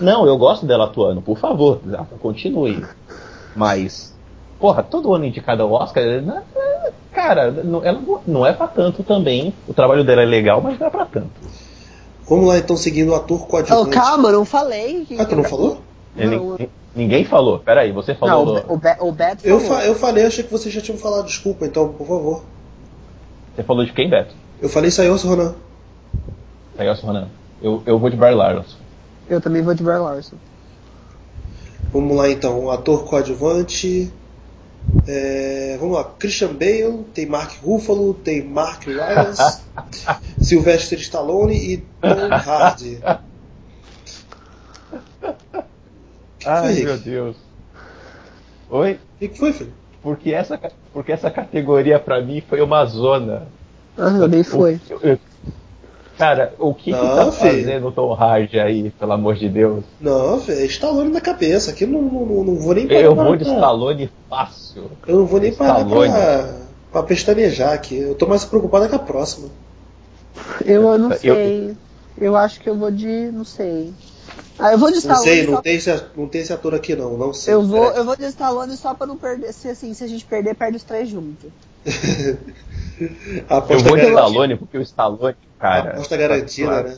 [0.00, 1.80] não, eu gosto dela atuando, por favor,
[2.20, 2.84] continue.
[3.54, 4.12] Mas,
[4.58, 6.42] porra, todo ano indicada ao Oscar, né,
[7.12, 9.54] cara, ela não é pra tanto também.
[9.68, 11.30] O trabalho dela é legal, mas não é pra tanto.
[12.28, 13.88] Vamos lá, então, seguindo o ator coadjuvante.
[13.88, 15.06] Oh, calma, não falei.
[15.16, 15.78] Ah, tu não falou?
[16.16, 16.58] Não,
[16.94, 17.58] Ninguém falou.
[17.58, 18.54] Peraí, você falou.
[18.54, 21.26] Não, o, Be o Beto eu, fa eu falei, achei que vocês já tinham falado.
[21.26, 22.44] Desculpa, então, por favor.
[23.54, 24.34] Você falou de quem, Beto?
[24.60, 25.54] Eu falei Sayos Ronan.
[26.76, 27.28] Sayos Ronan.
[27.60, 28.76] Eu, eu vou de Barry Larson.
[29.28, 30.36] Eu também vou de Barry Larson.
[31.92, 34.12] Vamos lá então, ator coadjuvante.
[35.06, 39.62] É, vamos lá, Christian Bale, tem Mark Ruffalo, tem Mark Rylance,
[40.38, 43.00] Sylvester Stallone e Tom Hardy.
[46.46, 47.36] Ai, meu Deus.
[48.70, 48.92] Oi?
[48.92, 49.72] O que, que, foi, filho?
[50.02, 50.60] Porque essa,
[50.92, 53.46] porque essa categoria pra mim foi uma zona.
[53.96, 54.80] Ah, nem foi.
[54.90, 55.18] Eu, eu,
[56.18, 57.64] cara, o que, não, que tá filho.
[57.64, 59.84] fazendo o Tom Hardy aí, pelo amor de Deus?
[60.00, 61.70] Não, velho, é Stallone na cabeça.
[61.70, 63.00] Aqui não, não, não vou nem parar.
[63.00, 64.90] Eu vou de Stallone fácil.
[65.06, 66.54] Eu não vou nem parar pra,
[66.92, 67.96] pra pestanejar aqui.
[67.96, 69.48] Eu tô mais preocupado com a próxima.
[70.64, 71.70] Eu não sei.
[71.70, 71.76] Eu,
[72.26, 73.30] eu acho que eu vou de.
[73.30, 73.92] não sei.
[74.58, 75.26] Ah, eu vou de Stallone.
[75.26, 75.62] Não sei, não, só...
[75.62, 77.54] tem esse, não tem esse ator aqui não, não sei.
[77.54, 77.98] Eu vou, é.
[77.98, 79.52] eu vou de Stallone só pra não perder.
[79.52, 81.50] Se, assim, se a gente perder, perde os três juntos.
[82.98, 85.90] eu vou de Stallone porque o Stallone, cara.
[85.90, 86.96] Aposta garantida, né?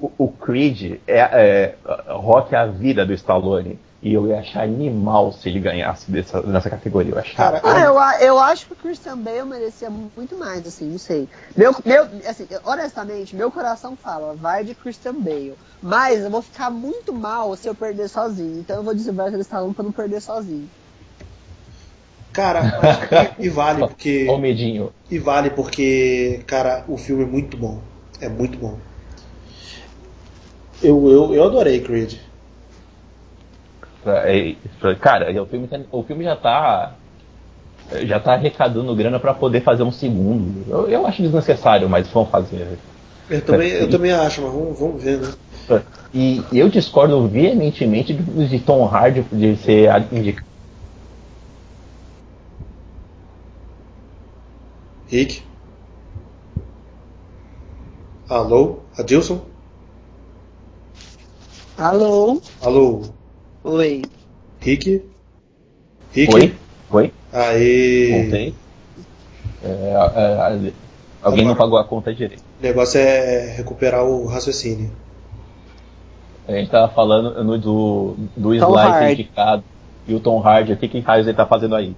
[0.00, 1.74] O, o Creed é, é
[2.08, 3.78] rock é a vida do Stallone.
[4.02, 7.12] E eu ia achar animal se ele ganhasse dessa, nessa categoria.
[7.12, 7.60] Eu, achar...
[7.62, 7.80] ah,
[8.20, 11.28] eu, eu acho que o Christian Bale merecia muito mais, assim, não sei.
[11.54, 15.54] Meu, meu, assim, honestamente, meu coração fala, vai de Christian Bale.
[15.82, 18.60] Mas eu vou ficar muito mal se eu perder sozinho.
[18.60, 20.68] Então eu vou dizer Sylvester Stallone pra não perder sozinho.
[22.32, 22.62] Cara,
[23.38, 24.26] e, e vale porque.
[24.30, 24.92] Ó o medinho.
[25.10, 27.80] E vale porque, cara, o filme é muito bom.
[28.20, 28.78] É muito bom.
[30.82, 32.29] Eu, eu, eu adorei Creed.
[34.06, 34.54] É,
[35.00, 36.96] cara, o filme, tá, o filme já tá.
[38.04, 40.64] Já tá arrecadando grana para poder fazer um segundo.
[40.70, 42.78] Eu, eu acho desnecessário, mas vão fazer.
[43.28, 45.32] Eu também, eu também acho, mas vamos, vamos ver, né?
[46.12, 50.46] E eu discordo veementemente de, de Tom Hardy de ser indicado.
[55.06, 55.42] Rick?
[58.28, 58.78] Alô?
[58.96, 59.40] Adilson?
[61.76, 62.40] Alô?
[62.62, 63.19] Alô?
[63.64, 64.02] Oi.
[64.60, 65.02] Rick?
[66.12, 66.34] Rick?
[66.34, 66.54] Oi?
[66.90, 67.12] Oi?
[67.32, 68.22] Aê!
[68.22, 68.54] Voltei.
[69.62, 70.72] É, é,
[71.22, 72.42] alguém não pagou a conta direito.
[72.58, 74.90] O negócio é recuperar o raciocínio.
[76.48, 79.62] A gente tava falando no, do, do slide indicado
[80.08, 81.94] e o Tom Hardy aqui, que raios ele tá fazendo aí?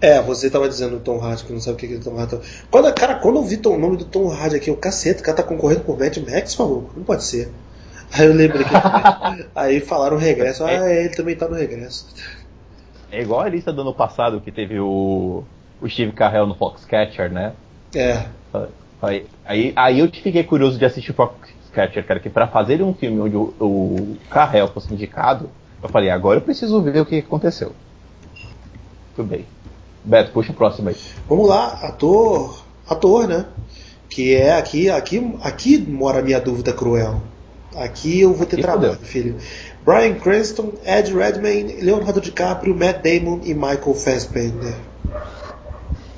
[0.00, 2.00] É, você tava dizendo o Tom Hardy, que não sabe o que que é o
[2.00, 2.36] Tom Hardy.
[2.36, 5.24] tá- Quando, cara, quando eu vi o nome do Tom Hardy aqui, o cacete, o
[5.24, 6.90] cara tá concorrendo por Mad Max, maluco.
[6.96, 7.52] Não pode ser.
[8.12, 8.74] Aí eu lembrei que.
[9.54, 10.64] aí falaram regresso.
[10.64, 12.06] Ah, ele também tá no regresso.
[13.12, 15.44] É igual a lista do ano passado que teve o,
[15.80, 17.52] o Steve Carell no Foxcatcher, né?
[17.94, 18.24] É.
[19.02, 22.94] Aí, aí, aí eu fiquei curioso de assistir o Foxcatcher, cara, que pra fazer um
[22.94, 25.50] filme onde o, o Carell fosse indicado,
[25.82, 27.72] eu falei, agora eu preciso ver o que aconteceu.
[29.16, 29.46] Tudo bem.
[30.04, 30.96] Beto, puxa o próximo aí.
[31.28, 32.62] Vamos lá, ator.
[32.88, 33.46] Ator, né?
[34.08, 37.20] Que é aqui, aqui, aqui mora a minha dúvida cruel.
[37.76, 39.06] Aqui eu vou ter Aqui trabalho, fodeu.
[39.06, 39.36] filho.
[39.84, 44.74] Brian Cranston, Ed Redmayne, Leonardo DiCaprio, Matt Damon e Michael Fassbender.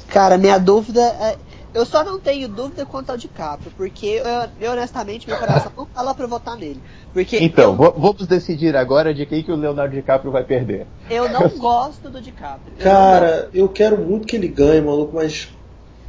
[0.08, 1.36] Cara, minha dúvida é.
[1.74, 4.24] Eu só não tenho dúvida quanto ao DiCaprio, porque eu,
[4.60, 6.82] eu, honestamente meu coração não fala pra votar nele.
[7.14, 10.86] Porque Então, eu, vamos decidir agora de quem que o Leonardo DiCaprio vai perder.
[11.08, 12.74] eu não gosto do DiCaprio.
[12.78, 15.48] Eu Cara, eu quero muito que ele ganhe, maluco, mas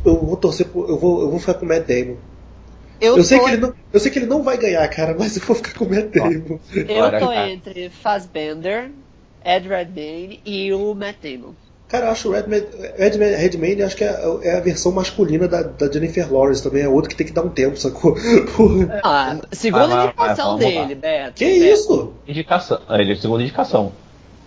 [0.04, 0.90] eu vou torcer por.
[0.90, 2.18] Eu vou, eu vou ficar com o Matt Damon.
[3.02, 5.16] Não- Eu, sei tô- que ele não, eu sei que ele não vai ganhar, cara,
[5.18, 6.60] mas eu vou ficar com o Matt Damon.
[6.74, 8.90] Eu tô entre Fassbender,
[9.46, 11.54] Ed Redmayne e o Matt Damon.
[11.90, 12.66] Cara, eu acho o Redmayne,
[12.98, 16.88] Ed Redmayne acho que é, é a versão masculina da, da Jennifer Lawrence também, é
[16.90, 18.16] outro que tem que dar um tempo, sacou?
[18.58, 19.00] Porra.
[19.04, 20.82] Ah, segunda Vai, vai, indicação vai, vamos lá.
[20.86, 21.34] dele, Beto.
[21.34, 21.66] Que Beto.
[21.74, 22.14] isso?
[22.28, 22.80] Indicação.
[22.88, 23.92] Ah, Ele é segunda indicação.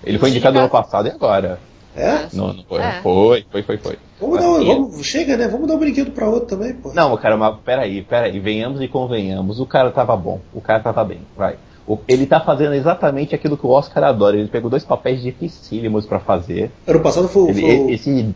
[0.02, 1.60] Ele foi indicado no ano passado e agora.
[1.94, 2.26] É?
[2.32, 2.80] Não, não foi.
[2.82, 3.00] É.
[3.02, 3.98] Foi, foi, foi, foi.
[4.20, 5.46] Vamos dar um, vamos, chega, né?
[5.48, 6.92] Vamos dar um brinquedo pra outro também, pô.
[6.94, 9.60] Não, cara, mas peraí, peraí, venhamos e convenhamos.
[9.60, 11.56] O cara tava bom, o cara tava bem, vai.
[11.86, 14.36] O- ele tá fazendo exatamente aquilo que o Oscar adora.
[14.36, 16.70] Ele pegou dois papéis dificílimos pra fazer.
[16.86, 18.34] Ano passado foi, o- Ele- foi, o- esse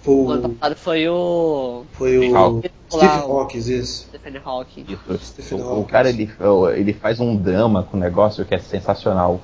[0.00, 2.62] foi, O ano passado foi o foi o.
[2.88, 4.06] Stephen isso.
[4.08, 4.86] Stephen Hawking.
[4.88, 5.18] Isso.
[5.26, 6.30] Stephen O, cara ele,
[6.76, 9.40] ele faz um drama com o negócio que é sensacional.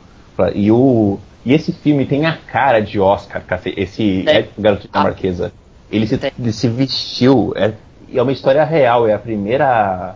[0.55, 3.43] E, o, e esse filme tem a cara de Oscar,
[3.77, 4.35] esse Tem.
[4.37, 4.99] é, garoto Ah.
[4.99, 5.53] dinamarquesa.
[5.93, 7.73] Ele se, ele se vestiu, é,
[8.09, 10.15] e é uma história real, é a primeira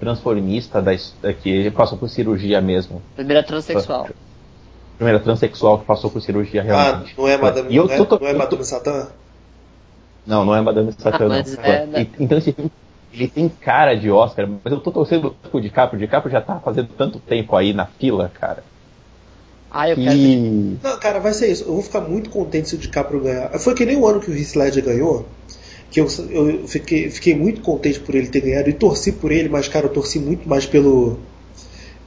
[0.00, 3.02] transformista da, his- que passou por cirurgia mesmo.
[3.14, 4.08] Primeira transexual.
[4.96, 7.14] Primeira transexual que passou por cirurgia Ah, realmente.
[7.16, 9.08] não é Madame, E eu não é, tô- não é Madame Satã?
[10.26, 11.28] Não, não é Madame Satã, Ah, não.
[11.28, 12.06] mas é, né?
[12.18, 12.70] Então esse filme,
[13.12, 15.98] ele tem cara de Oscar, mas eu tô torcendo pro DiCaprio.
[15.98, 18.62] O DiCaprio já tá fazendo tanto tempo aí na fila, cara.
[19.70, 20.10] Ah, eu quero.
[20.16, 20.76] Que...
[20.82, 21.64] Não, cara, vai ser isso.
[21.64, 23.50] Eu vou ficar muito contente se o DiCaprio ganhar.
[23.58, 25.26] Foi que nem o ano que o Heath Ledger ganhou,
[25.90, 29.48] que eu, eu fiquei, fiquei muito contente por ele ter ganhado e torci por ele,
[29.48, 31.18] mas, cara, eu torci muito mais pelo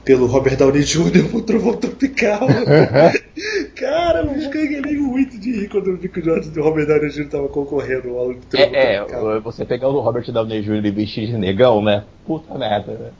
[0.04, 1.28] pelo Robert Downey Jr.
[1.30, 2.48] pro Trovão Tropical.
[3.76, 7.10] cara, eu ganhei muito de rir quando eu vi que o George do Robert Downey
[7.10, 7.28] Jr.
[7.28, 9.36] tava concorrendo ao Trovão É, Tropical.
[9.36, 10.84] é, você pegar o Robert Downey Jr.
[10.86, 12.04] e vestir de negão, né?
[12.26, 13.10] Puta merda, né?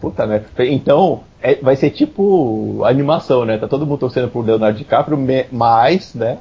[0.00, 0.46] Puta merda.
[0.66, 3.58] Então, é- vai ser tipo animação, né?
[3.58, 6.38] Tá todo mundo torcendo pro Leonardo DiCaprio, me- mas, né?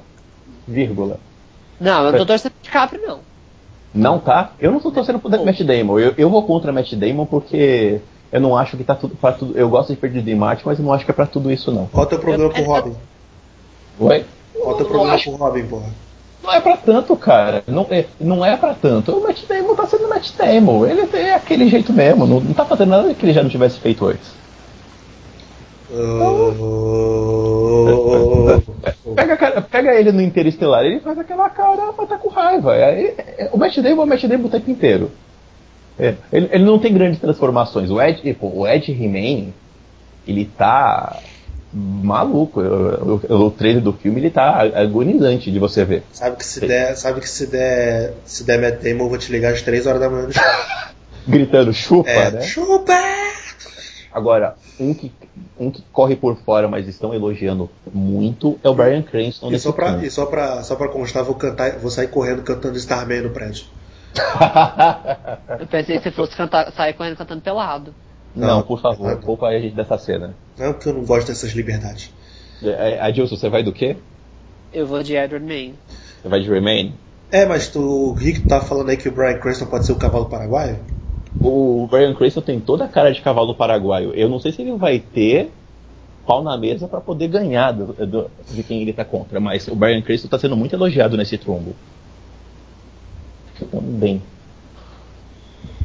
[0.68, 1.20] Vírgula.
[1.80, 3.20] Não, eu não tô torcendo pro DiCaprio, não.
[3.94, 4.52] Não tá?
[4.60, 6.00] Eu não tô torcendo pro Matt Damon.
[6.00, 8.00] Eu, eu vou contra Matt Damon porque
[8.32, 9.58] eu não acho que tá tudo pra tudo.
[9.58, 11.72] Eu gosto de perder de Martin, mas eu não acho que é pra tudo isso,
[11.72, 11.88] não.
[11.88, 12.96] Qual é o teu problema com o Robin?
[14.00, 14.26] Oi?
[14.54, 15.90] Qual é o teu problema acho- com o Robin, porra?
[16.50, 17.64] Não é pra tanto, cara.
[17.68, 19.12] Não é, não é pra tanto.
[19.16, 20.84] O Matt Damon tá sendo Matt Damon.
[20.88, 22.26] Ele é aquele jeito mesmo.
[22.26, 24.32] Não, não tá fazendo nada que ele já não tivesse feito antes.
[29.16, 32.74] Pega, a cara- pega ele no Interestelar, ele faz aquela cara, mas tá com raiva.
[32.74, 35.12] Aí, é, o Matt Damon é o Matt Damon o tempo inteiro.
[36.00, 37.92] É, ele, ele não tem grandes transformações.
[37.92, 39.50] O Ed, pô, o Ed He-Man,
[40.28, 41.20] ele tá
[41.74, 42.62] maluco.
[42.62, 46.04] Eu- eu- o trailer do filme ele tá agonizante de você ver.
[46.12, 49.32] Sabe que se der, sabe que se der, se der Matt Damon, eu vou te
[49.32, 50.30] ligar às 3 horas da manhã.
[51.28, 52.42] Gritando chupa, É, né?
[52.42, 52.94] chupa!
[54.12, 55.12] Agora, um que,
[55.60, 59.72] um que corre por fora, mas estão elogiando muito, é o Brian Cranston E só
[59.72, 60.08] pra, filme.
[60.08, 63.66] e só pra, só pra constar, vou cantar, vou sair correndo cantando Starman no prédio.
[65.60, 67.94] Eu pensei que você fosse cantar, sair correndo cantando pelado.
[68.36, 69.22] Não, Não, por favor, não.
[69.22, 70.36] poupa a gente dessa cena.
[70.58, 72.12] Não, porque eu não gosto dessas liberdades.
[72.62, 73.96] É, Adilson, você vai do quê?
[74.74, 75.74] Eu vou de Edward Main.
[76.22, 76.94] Você vai de Remain?
[77.32, 79.96] É, mas tu, o Rick tá falando aí que o Brian Cranston pode ser o
[79.96, 80.78] cavalo paraguaio?
[81.42, 84.14] O Brian Cranston tem toda a cara de cavalo paraguaio.
[84.14, 85.50] Eu não sei se ele vai ter
[86.28, 89.76] pau na mesa pra poder ganhar do- do- de quem ele tá contra, mas o
[89.76, 91.74] Brian Cranston tá sendo muito elogiado nesse trombo.
[93.72, 94.22] Também.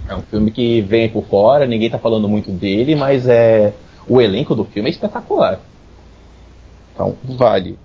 [0.08, 3.72] É um filme que vem por fora, ninguém tá falando muito dele, mas é
[4.06, 5.60] o elenco do filme é espetacular.
[6.92, 7.78] Então, vale.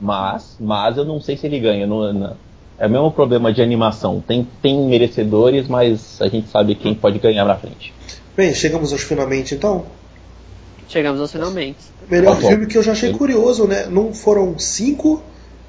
[0.00, 1.86] Mas, mas eu não sei se ele ganha.
[1.86, 2.36] Não, não-
[2.78, 4.20] É o mesmo problema de animação.
[4.20, 7.94] Tem, tem merecedores, mas a gente sabe quem pode ganhar na frente.
[8.36, 9.86] Bem, chegamos aos finalmente então.
[10.86, 11.78] Chegamos aos finalmente.
[12.10, 13.86] Melhor Tá filme que eu já achei curioso, né?
[13.86, 15.22] Não foram cinco,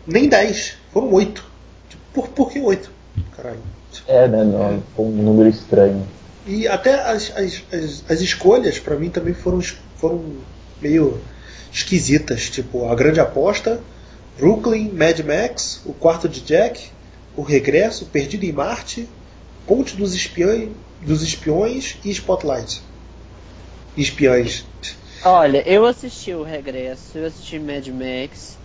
[0.06, 0.76] nem dez.
[0.92, 1.46] Foram oito.
[1.90, 2.92] Tipo, Por, por que oito?
[3.36, 3.62] Caralho.
[4.08, 4.44] É, né?
[4.44, 6.08] Não, foi um número estranho.
[6.46, 9.62] E até as, as, as, as escolhas, pra mim, também foram,
[9.98, 10.24] foram
[10.82, 11.20] meio
[11.72, 12.50] esquisitas.
[12.50, 13.82] Tipo, A Grande Aposta,
[14.38, 16.90] Brooklyn, Mad Max, O Quarto de Jack,
[17.36, 19.08] O Regresso, Perdido em Marte,
[19.68, 20.70] Ponte dos Espiões,
[21.02, 22.82] dos Espiões e Spotlight.
[23.98, 24.66] Espiões.
[25.26, 28.58] Olha, eu assisti o Regresso, eu assisti Mad Max,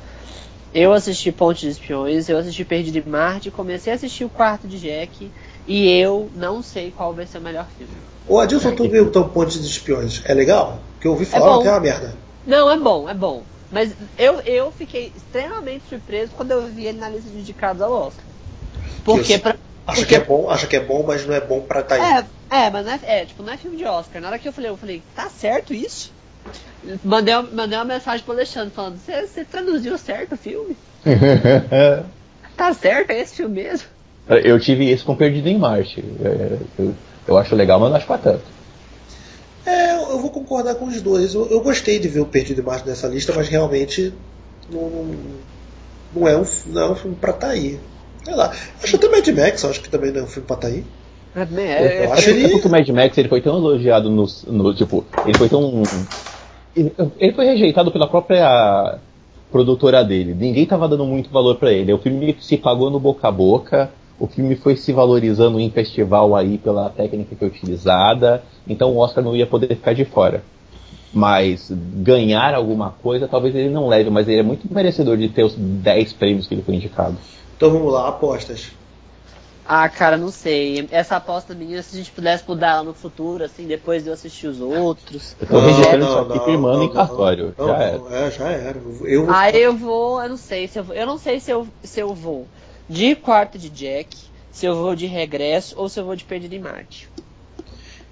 [0.74, 4.66] eu assisti Ponte de Espiões, eu assisti Perdido em Marte, comecei a assistir o Quarto
[4.66, 5.30] de Jack
[5.66, 7.92] e eu não sei qual vai ser o melhor filme.
[8.28, 10.22] Ô Adilson, tu viu então Ponte dos Espiões?
[10.24, 10.78] É legal?
[10.94, 11.62] Porque eu ouvi falar bom.
[11.62, 12.14] que é uma merda.
[12.46, 13.42] Não, é bom, é bom.
[13.70, 17.92] Mas eu, eu fiquei extremamente surpreso quando eu vi ele na lista de indicados ao
[17.92, 18.24] Oscar.
[19.04, 19.56] Porque pra.
[19.86, 21.96] Acha porque- que é bom, acha que é bom, mas não é bom pra tá
[21.96, 22.24] aí.
[22.50, 24.20] É, é, mas não é, é, tipo, não é filme de Oscar.
[24.22, 26.12] Na hora que eu falei, eu falei, tá certo isso?
[27.04, 30.76] Mandei, uma- mandei uma mensagem pro Alexandre falando, você traduziu certo o filme?
[32.56, 33.88] Tá certo, é esse filme mesmo?
[34.28, 36.04] eu tive isso com Perdido em Marte.
[36.22, 36.94] É, Eu,
[37.26, 38.42] eu acho legal, mas não acho pra tanto.
[39.66, 41.34] É, eu vou concordar com os dois.
[41.34, 44.12] Eu, eu gostei de ver o Perdido em Marte nessa lista, mas realmente
[44.70, 45.06] não,
[46.14, 47.80] não, é, um, não é um filme pra tá aí.
[48.24, 48.52] Sei lá.
[48.82, 50.84] Acho até Mad Max, acho que também não é um filme pra tá aí.
[51.34, 54.26] É, é, Eu acho É ele- porque o Mad Max ele foi tão elogiado no,
[54.46, 55.82] no- tipo, ele foi tão
[56.74, 58.98] ele, foi rejeitado pela própria
[59.50, 60.34] produtora dele.
[60.34, 61.92] Ninguém tava dando muito valor pra ele.
[61.92, 63.90] O filme se pagou no boca a boca.
[64.18, 68.42] O filme foi se valorizando em festival aí pela técnica que é utilizada.
[68.66, 70.42] Então o Oscar não ia poder ficar de fora.
[71.12, 75.44] Mas ganhar alguma coisa, talvez ele não leve, mas ele é muito merecedor de ter
[75.44, 77.16] os 10 prêmios que ele foi indicado.
[77.56, 78.72] Então vamos lá, apostas.
[79.74, 80.86] Ah, cara, não sei.
[80.90, 84.12] Essa aposta minha, se a gente pudesse mudar ela no futuro, assim, depois de eu
[84.12, 85.34] assistir os outros.
[85.40, 87.54] Eu tô registrando isso aqui firmando em cartório.
[87.56, 88.26] Não, Já não, era.
[88.26, 88.78] é, já era.
[89.00, 91.66] Eu, Aí eu vou, eu não sei se eu vou, eu não sei se eu,
[91.82, 92.46] se eu vou
[92.86, 94.14] de quarto de Jack,
[94.50, 97.08] se eu vou de regresso ou se eu vou de perdido em Marte.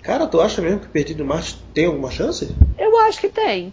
[0.02, 2.48] Cara, tu acha mesmo que Perdido em Marte tem alguma chance?
[2.78, 3.70] Eu acho que tem.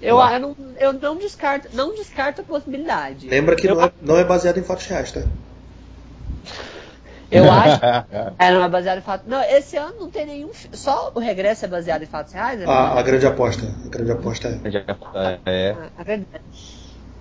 [0.00, 0.32] Eu, Lá.
[0.32, 3.28] eu, não, eu não descarto, não descarto a possibilidade.
[3.28, 5.20] Lembra que eu, não é, não é baseado em fatos reais, tá?
[7.30, 7.80] Eu acho.
[8.38, 9.28] É, não é baseado em fatos.
[9.28, 10.50] Não, esse ano não tem nenhum.
[10.72, 12.60] Só o regresso é baseado em fatos reais?
[12.60, 13.66] É A, a grande aposta.
[13.84, 14.48] A grande aposta
[15.44, 15.48] é.
[15.50, 15.70] É.
[15.72, 16.26] Ah, a grande-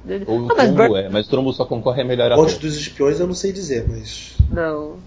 [0.05, 2.45] O Não, mas Trumbo Bur- é, mas o Trumbo só concorre a melhor ator.
[2.45, 4.37] Ponte dos Espiões eu não sei dizer, mas.
[4.49, 4.99] Não.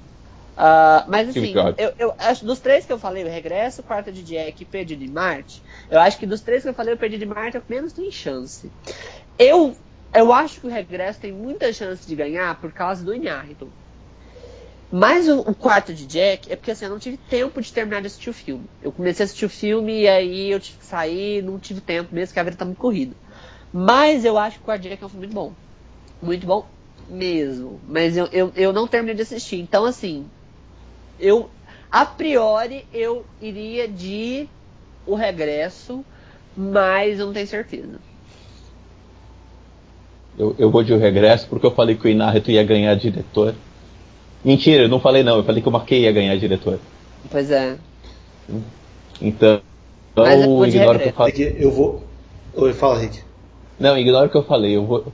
[0.56, 3.84] Ah, mas Filme assim, eu, eu acho dos três que eu falei, o Regresso, o
[3.84, 6.92] Quarto de Jack e Perdido em Marte, eu acho que dos três que eu falei,
[6.92, 8.70] o Perdido em Marte é o que menos tem chance.
[9.38, 9.74] Eu,
[10.14, 13.70] eu acho que o Regresso tem muita chance de ganhar por causa do Inharriton.
[14.92, 18.00] Mas o, o Quarto de Jack é porque assim, eu não tive tempo de terminar
[18.00, 18.64] de assistir o filme.
[18.82, 22.14] Eu comecei a assistir o filme e aí eu tive que sair, não tive tempo
[22.14, 23.14] mesmo, porque a vida tá muito corrida.
[23.72, 25.52] Mas eu acho que o Quarto de Jack é um filme muito bom.
[26.20, 26.66] Muito bom
[27.08, 27.80] mesmo.
[27.88, 29.60] Mas eu, eu, eu não terminei de assistir.
[29.60, 30.26] Então, assim,
[31.18, 31.48] eu
[31.90, 34.48] a priori eu iria de
[35.06, 36.04] o regresso,
[36.56, 37.98] mas eu não tenho certeza.
[40.38, 43.54] Eu, eu vou de o regresso porque eu falei que o Inarrito ia ganhar diretor.
[44.44, 46.78] Mentira, eu não falei não, eu falei que o Marquei ia ganhar diretor.
[47.30, 47.76] Pois é.
[49.20, 49.60] Então,
[50.16, 51.32] Mas eu vou eu de ignoro o que eu falei.
[51.32, 52.02] É que eu vou.
[52.54, 53.20] Oi, fala, Rick.
[53.78, 54.74] Não, ignora o que eu falei.
[54.76, 55.04] Eu vou,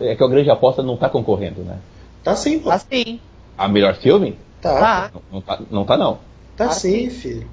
[0.00, 1.78] é que a grande aposta não tá concorrendo, né?
[2.22, 2.70] Tá sim, pô.
[2.70, 3.20] Assim,
[3.56, 4.36] A melhor filme?
[4.60, 4.78] Tá.
[4.78, 5.10] tá.
[5.14, 6.18] Não, não tá, não tá não.
[6.56, 7.46] Tá Ah, sim, filho.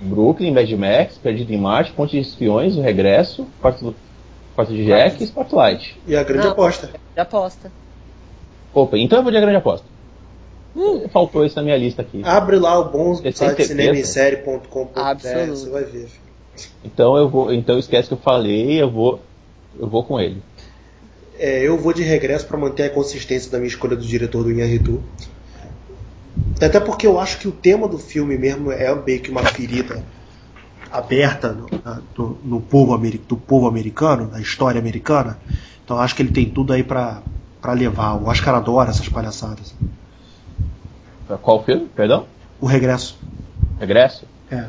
[0.00, 3.94] Brooklyn, Mad Max, Perdido em Marte, Ponte de Espiões, O Regresso, Quarto,
[4.54, 5.98] Quarto de Jack e Spotlight.
[6.06, 6.52] E a grande Não.
[6.52, 6.90] aposta.
[7.14, 7.70] De aposta.
[8.74, 9.86] Opa, então eu vou de a grande aposta.
[10.74, 11.08] Hum.
[11.08, 12.22] Faltou isso na minha lista aqui.
[12.24, 13.62] Abre lá o bom site
[15.00, 15.56] Absoluto.
[15.56, 16.08] você vai ver.
[16.84, 19.20] Então eu vou, então esquece que eu falei, eu vou,
[19.78, 20.42] eu vou com ele.
[21.38, 24.50] É, eu vou de regresso pra manter a consistência da minha escolha do diretor do
[24.50, 25.02] Inharitu.
[26.60, 30.04] Até porque eu acho que o tema do filme mesmo é meio que uma ferida
[30.90, 35.38] aberta no, na- no- no povo, do povo americano, da história americana.
[35.84, 37.22] Então eu acho que ele tem tudo aí pra
[37.74, 38.14] levar.
[38.14, 39.74] O Oscar adora essas palhaçadas.
[41.26, 41.88] Pra Qual filme?
[41.94, 42.26] Perdão?
[42.60, 43.18] O regresso.
[43.80, 44.24] Regresso?
[44.50, 44.64] É.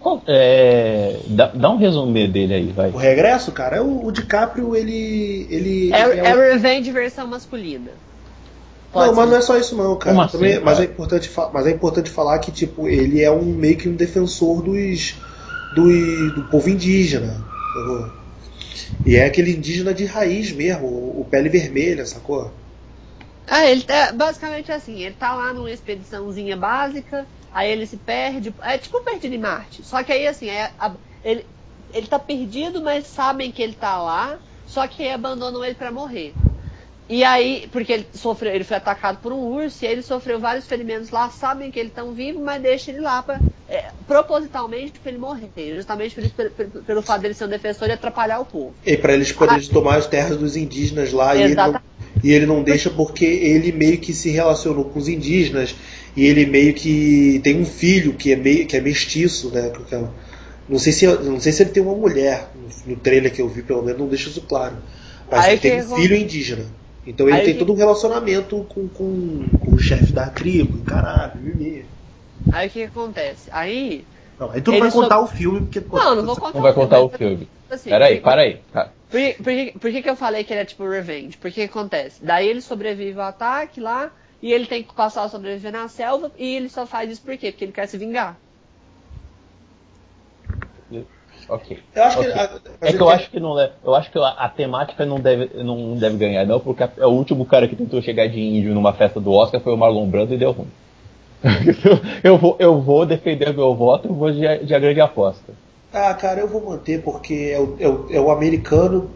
[0.00, 2.90] Qual- é, dá, dá um resumê dele aí, vai.
[2.90, 5.46] O regresso, cara, é o, o DiCaprio, ele.
[5.48, 7.90] ele É, ele é um- Revenge versão masculina.
[8.92, 9.30] Pode não, mas ser.
[9.30, 10.22] não é só isso não, cara.
[10.24, 10.64] Assim, Também- cara?
[10.64, 13.94] mas, é importante mas é importante falar que tipo ele é um meio que um
[13.96, 15.16] defensor dos,
[15.74, 17.42] dos do povo indígena.
[19.06, 22.52] E é aquele indígena de raiz mesmo, o, o pele vermelha, sacou?
[23.46, 28.54] Ah, ele tá basicamente assim, ele tá lá numa expediçãozinha básica, aí ele se perde,
[28.62, 29.82] é tipo perdido em Marte.
[29.84, 31.46] Só que aí assim, é, a- ele,
[31.90, 35.92] ele tá perdido, mas sabem que ele tá lá, só que aí abandonam ele pra
[35.92, 36.38] morrer.
[37.08, 40.40] E aí, porque ele sofreu, ele foi atacado por um urso e aí ele sofreu
[40.40, 45.00] vários ferimentos lá, sabem que ele tá vivo, mas deixa ele lá pra, é, propositalmente
[45.00, 45.52] pra ele morrer.
[45.76, 48.76] Justamente por isso, pelo, pelo- pelo fato dele ser um defensor e atrapalhar o povo.
[48.86, 51.93] E para eles poderem tomar as terras dos indígenas lá e ele, não, Exatamente.
[52.24, 55.74] E ele não deixa porque ele meio que se relacionou com os indígenas
[56.16, 59.70] e ele meio que tem um filho que é meio que é mestiço, né?
[60.66, 62.48] Não sei se não sei se ele tem uma mulher
[62.86, 64.76] no, trailer que eu vi pelo menos não deixa isso claro.
[65.30, 66.64] Mas Aí ele tem um filho indígena.
[67.06, 70.82] Então ele Aí tem que- todo um relacionamento com, com, com o chefe da tribo,
[70.84, 71.84] caralho, mimimi.
[72.50, 73.50] Aí o que acontece?
[73.52, 74.06] Aí.
[74.38, 76.36] Não, aí tu não Ele vai só- contar o filme porque pô, Não, não vou
[76.36, 77.48] contar Não vai contar o mas, filme.
[77.70, 78.60] assim, Peraí, por- para aí.
[78.72, 78.90] Tá.
[79.10, 81.36] Por, que- por, que, por que, que eu falei que ele é tipo revenge?
[81.36, 82.24] Porque que acontece?
[82.24, 84.10] Daí ele sobrevive ao ataque lá,
[84.42, 87.36] e ele tem que passar a sobreviver na selva, e ele só faz isso por
[87.36, 87.52] quê?
[87.52, 88.36] Porque ele quer se vingar.
[91.48, 91.78] Ok.
[91.94, 92.32] Eu acho que Ok.
[92.32, 95.20] a- É que eu tem- acho que não eu acho que a, a temática não
[95.20, 98.40] deve, não deve ganhar, não, porque a- é o último cara que tentou chegar de
[98.40, 100.68] índio numa festa do Oscar foi o Marlon Brando e deu ruim.
[102.22, 105.52] eu, vou, eu vou defender meu voto, eu vou de, de a grande aposta.
[105.92, 109.08] Ah, cara, eu vou manter porque é o, é o, é o americano,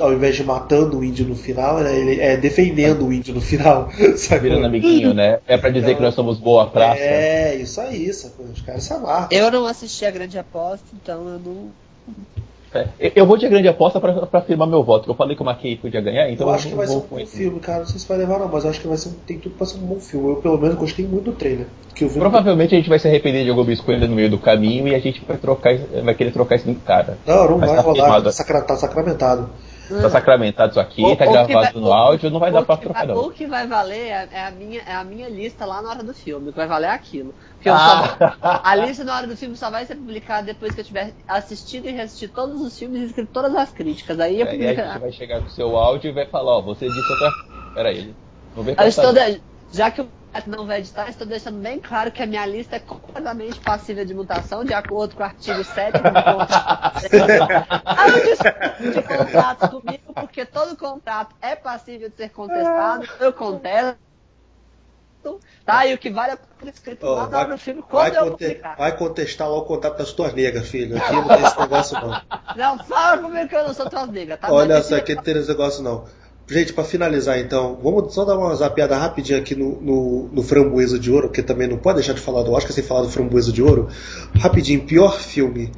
[0.00, 3.40] ao invés de matando o índio no final, né, ele é defendendo o índio no
[3.40, 3.90] final.
[4.16, 4.48] Sabe?
[4.48, 5.40] Virando amiguinho, né?
[5.46, 7.00] É pra dizer que nós somos boa praça.
[7.00, 8.46] É, isso aí, sacou?
[8.46, 9.28] Os caras se amarram.
[9.30, 11.70] Eu não assisti a grande aposta, então eu não.
[12.74, 15.04] É, Eu vou de grande aposta pra, pra afirmar meu voto.
[15.04, 17.00] que Eu falei que o McKay podia ganhar, então eu acho que vai ser um
[17.00, 17.80] bom filme, cara.
[17.80, 19.66] Não sei se vai levar não, mas eu acho que vai ser tem tudo pra
[19.66, 20.30] ser um bom filme.
[20.30, 21.66] Eu pelo menos gostei muito do trailer.
[22.00, 24.94] Eu Provavelmente a gente vai se arrepender de alguma escolha no meio do caminho e
[24.94, 27.18] a gente vai trocar, vai querer trocar esse cara.
[27.26, 29.50] Não, não Mas vai tá rolar, tá, sacra- tá sacramentado.
[30.00, 32.76] Tá sacramentado isso aqui, O- tá gravado vai- no o- áudio, não vai dar pra
[32.76, 33.22] trocar vai- não.
[33.26, 36.02] O que vai valer é, é a minha, é a minha lista lá na hora
[36.02, 36.48] do filme.
[36.48, 37.34] O que vai valer é aquilo.
[37.54, 38.60] Porque eu só- Ah.
[38.70, 41.86] a lista na hora do filme só vai ser publicada depois que eu tiver assistido
[41.88, 44.18] e reassistido todos os filmes e escrito todas as críticas.
[44.20, 44.88] Aí eu Aí a publico.
[44.88, 47.30] gente vai chegar com o seu áudio e vai falar, ó, você disse outra.
[47.74, 48.14] Pera aí.
[48.54, 49.40] Vamos ver Eu qual estou de-
[49.72, 50.08] Já que o
[50.46, 54.14] Não vai editar, estou deixando bem claro que a minha lista é completamente passível de
[54.14, 57.02] mutação, de acordo com o artigo 7 do contrato.
[57.84, 63.32] Ah, eu discuto de contratos comigo, porque todo contrato é passível de ser contestado, eu
[63.32, 63.98] contesto.
[65.64, 65.86] Tá?
[65.86, 68.30] E o que vale é o escrito Ó, lá vai, do filme, vai, quando eu
[68.32, 68.76] conte- publicar.
[68.76, 70.96] vai contestar lá o contato das tuas negas, filho.
[70.96, 72.22] Aqui não tem esse negócio não.
[72.56, 74.50] Não, fala comigo que eu não sou tuas negas, tá?
[74.50, 76.04] Olha só, aqui não tem esse negócio não.
[76.52, 80.98] Gente, pra finalizar então, vamos só dar uma zapiada rapidinho aqui no, no, no Framboesa
[80.98, 83.50] de Ouro, porque também não pode deixar de falar do Oscar sem falar do Framboesa
[83.50, 83.88] de Ouro.
[84.38, 85.72] Rapidinho, pior filme.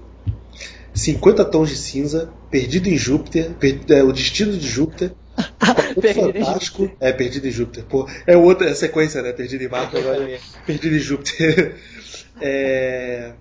[0.92, 3.52] 50 Tons de Cinza, Perdido em Júpiter,
[3.88, 5.12] é, O Destino de Júpiter,
[5.96, 9.96] em Fantástico, é, Perdido em Júpiter, pô, é outra é sequência, né, Perdido em Marte,
[9.96, 11.76] agora é Perdido em Júpiter.
[12.40, 13.32] É,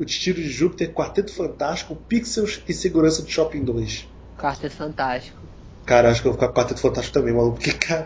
[0.00, 4.08] o Destino de Júpiter, Quarteto Fantástico, Pixels e Segurança de Shopping 2.
[4.38, 5.51] Quarteto Fantástico.
[5.84, 7.56] Cara, acho que eu vou ficar com Quarteto Fantástico também, maluco.
[7.56, 8.04] Porque, cara,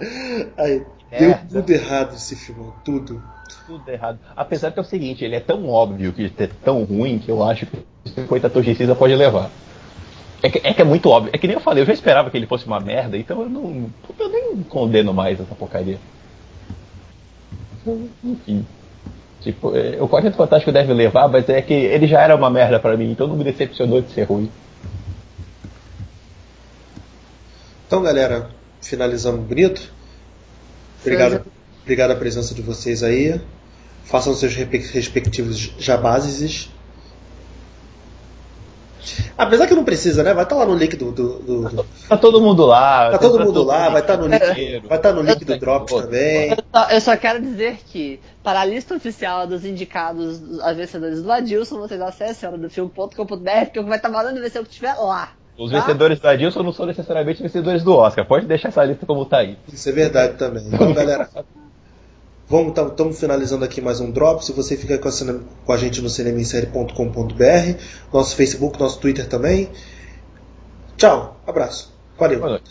[0.57, 3.23] aí, É, deu tudo errado esse filme, tudo.
[3.67, 4.19] Tudo errado.
[4.35, 7.43] Apesar que é o seguinte, ele é tão óbvio que é tão ruim que eu
[7.43, 9.51] acho que 50 tons de cinza pode levar.
[10.43, 11.31] É que, é que é muito óbvio.
[11.33, 13.49] É que nem eu falei, eu já esperava que ele fosse uma merda, então eu
[13.49, 13.91] não.
[14.19, 15.99] Eu nem condeno mais essa porcaria.
[18.25, 18.67] Enfim.
[19.41, 22.81] Tipo, é, o Quarteto Fantástico deve levar, mas é que ele já era uma merda
[22.81, 24.51] pra mim, então não me decepcionou de ser ruim.
[27.87, 29.93] Então, galera, finalizando bonito.
[31.01, 31.47] Obrigado,
[31.83, 33.41] obrigado a presença de vocês aí.
[34.05, 36.69] Façam seus respectivos jabazes.
[39.39, 40.35] Apesar que não precisa, né?
[40.35, 41.13] Vai estar lá no link do.
[41.13, 43.11] do- do- do- Tá todo mundo lá.
[43.13, 46.51] Tá todo mundo lá, vai estar no link, vai estar no link do Drops também.
[46.51, 51.23] Eu só, eu só quero dizer que, para a lista oficial dos indicados a vencedores
[51.23, 53.15] do Adilson, vocês acessem horadofilme.com.br,
[53.65, 55.33] porque o que vai estar valendo vai ser o que estiver lá.
[55.59, 55.79] Os Tá?
[55.81, 58.27] vencedores da Dilson não são necessariamente vencedores do Oscar.
[58.27, 59.57] Pode deixar essa lista como tá aí.
[59.73, 60.67] Isso é verdade também.
[60.67, 61.29] Então, galera,
[62.49, 64.45] vamos estamos finalizando aqui mais um drop.
[64.45, 67.81] Se você fica com a, cine- com a gente no cinemissérie.com.br,
[68.13, 69.71] nosso Facebook, nosso Twitter também.
[70.97, 72.39] Tchau, abraço, valeu.
[72.39, 72.71] Boa noite.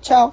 [0.00, 0.32] Tchau.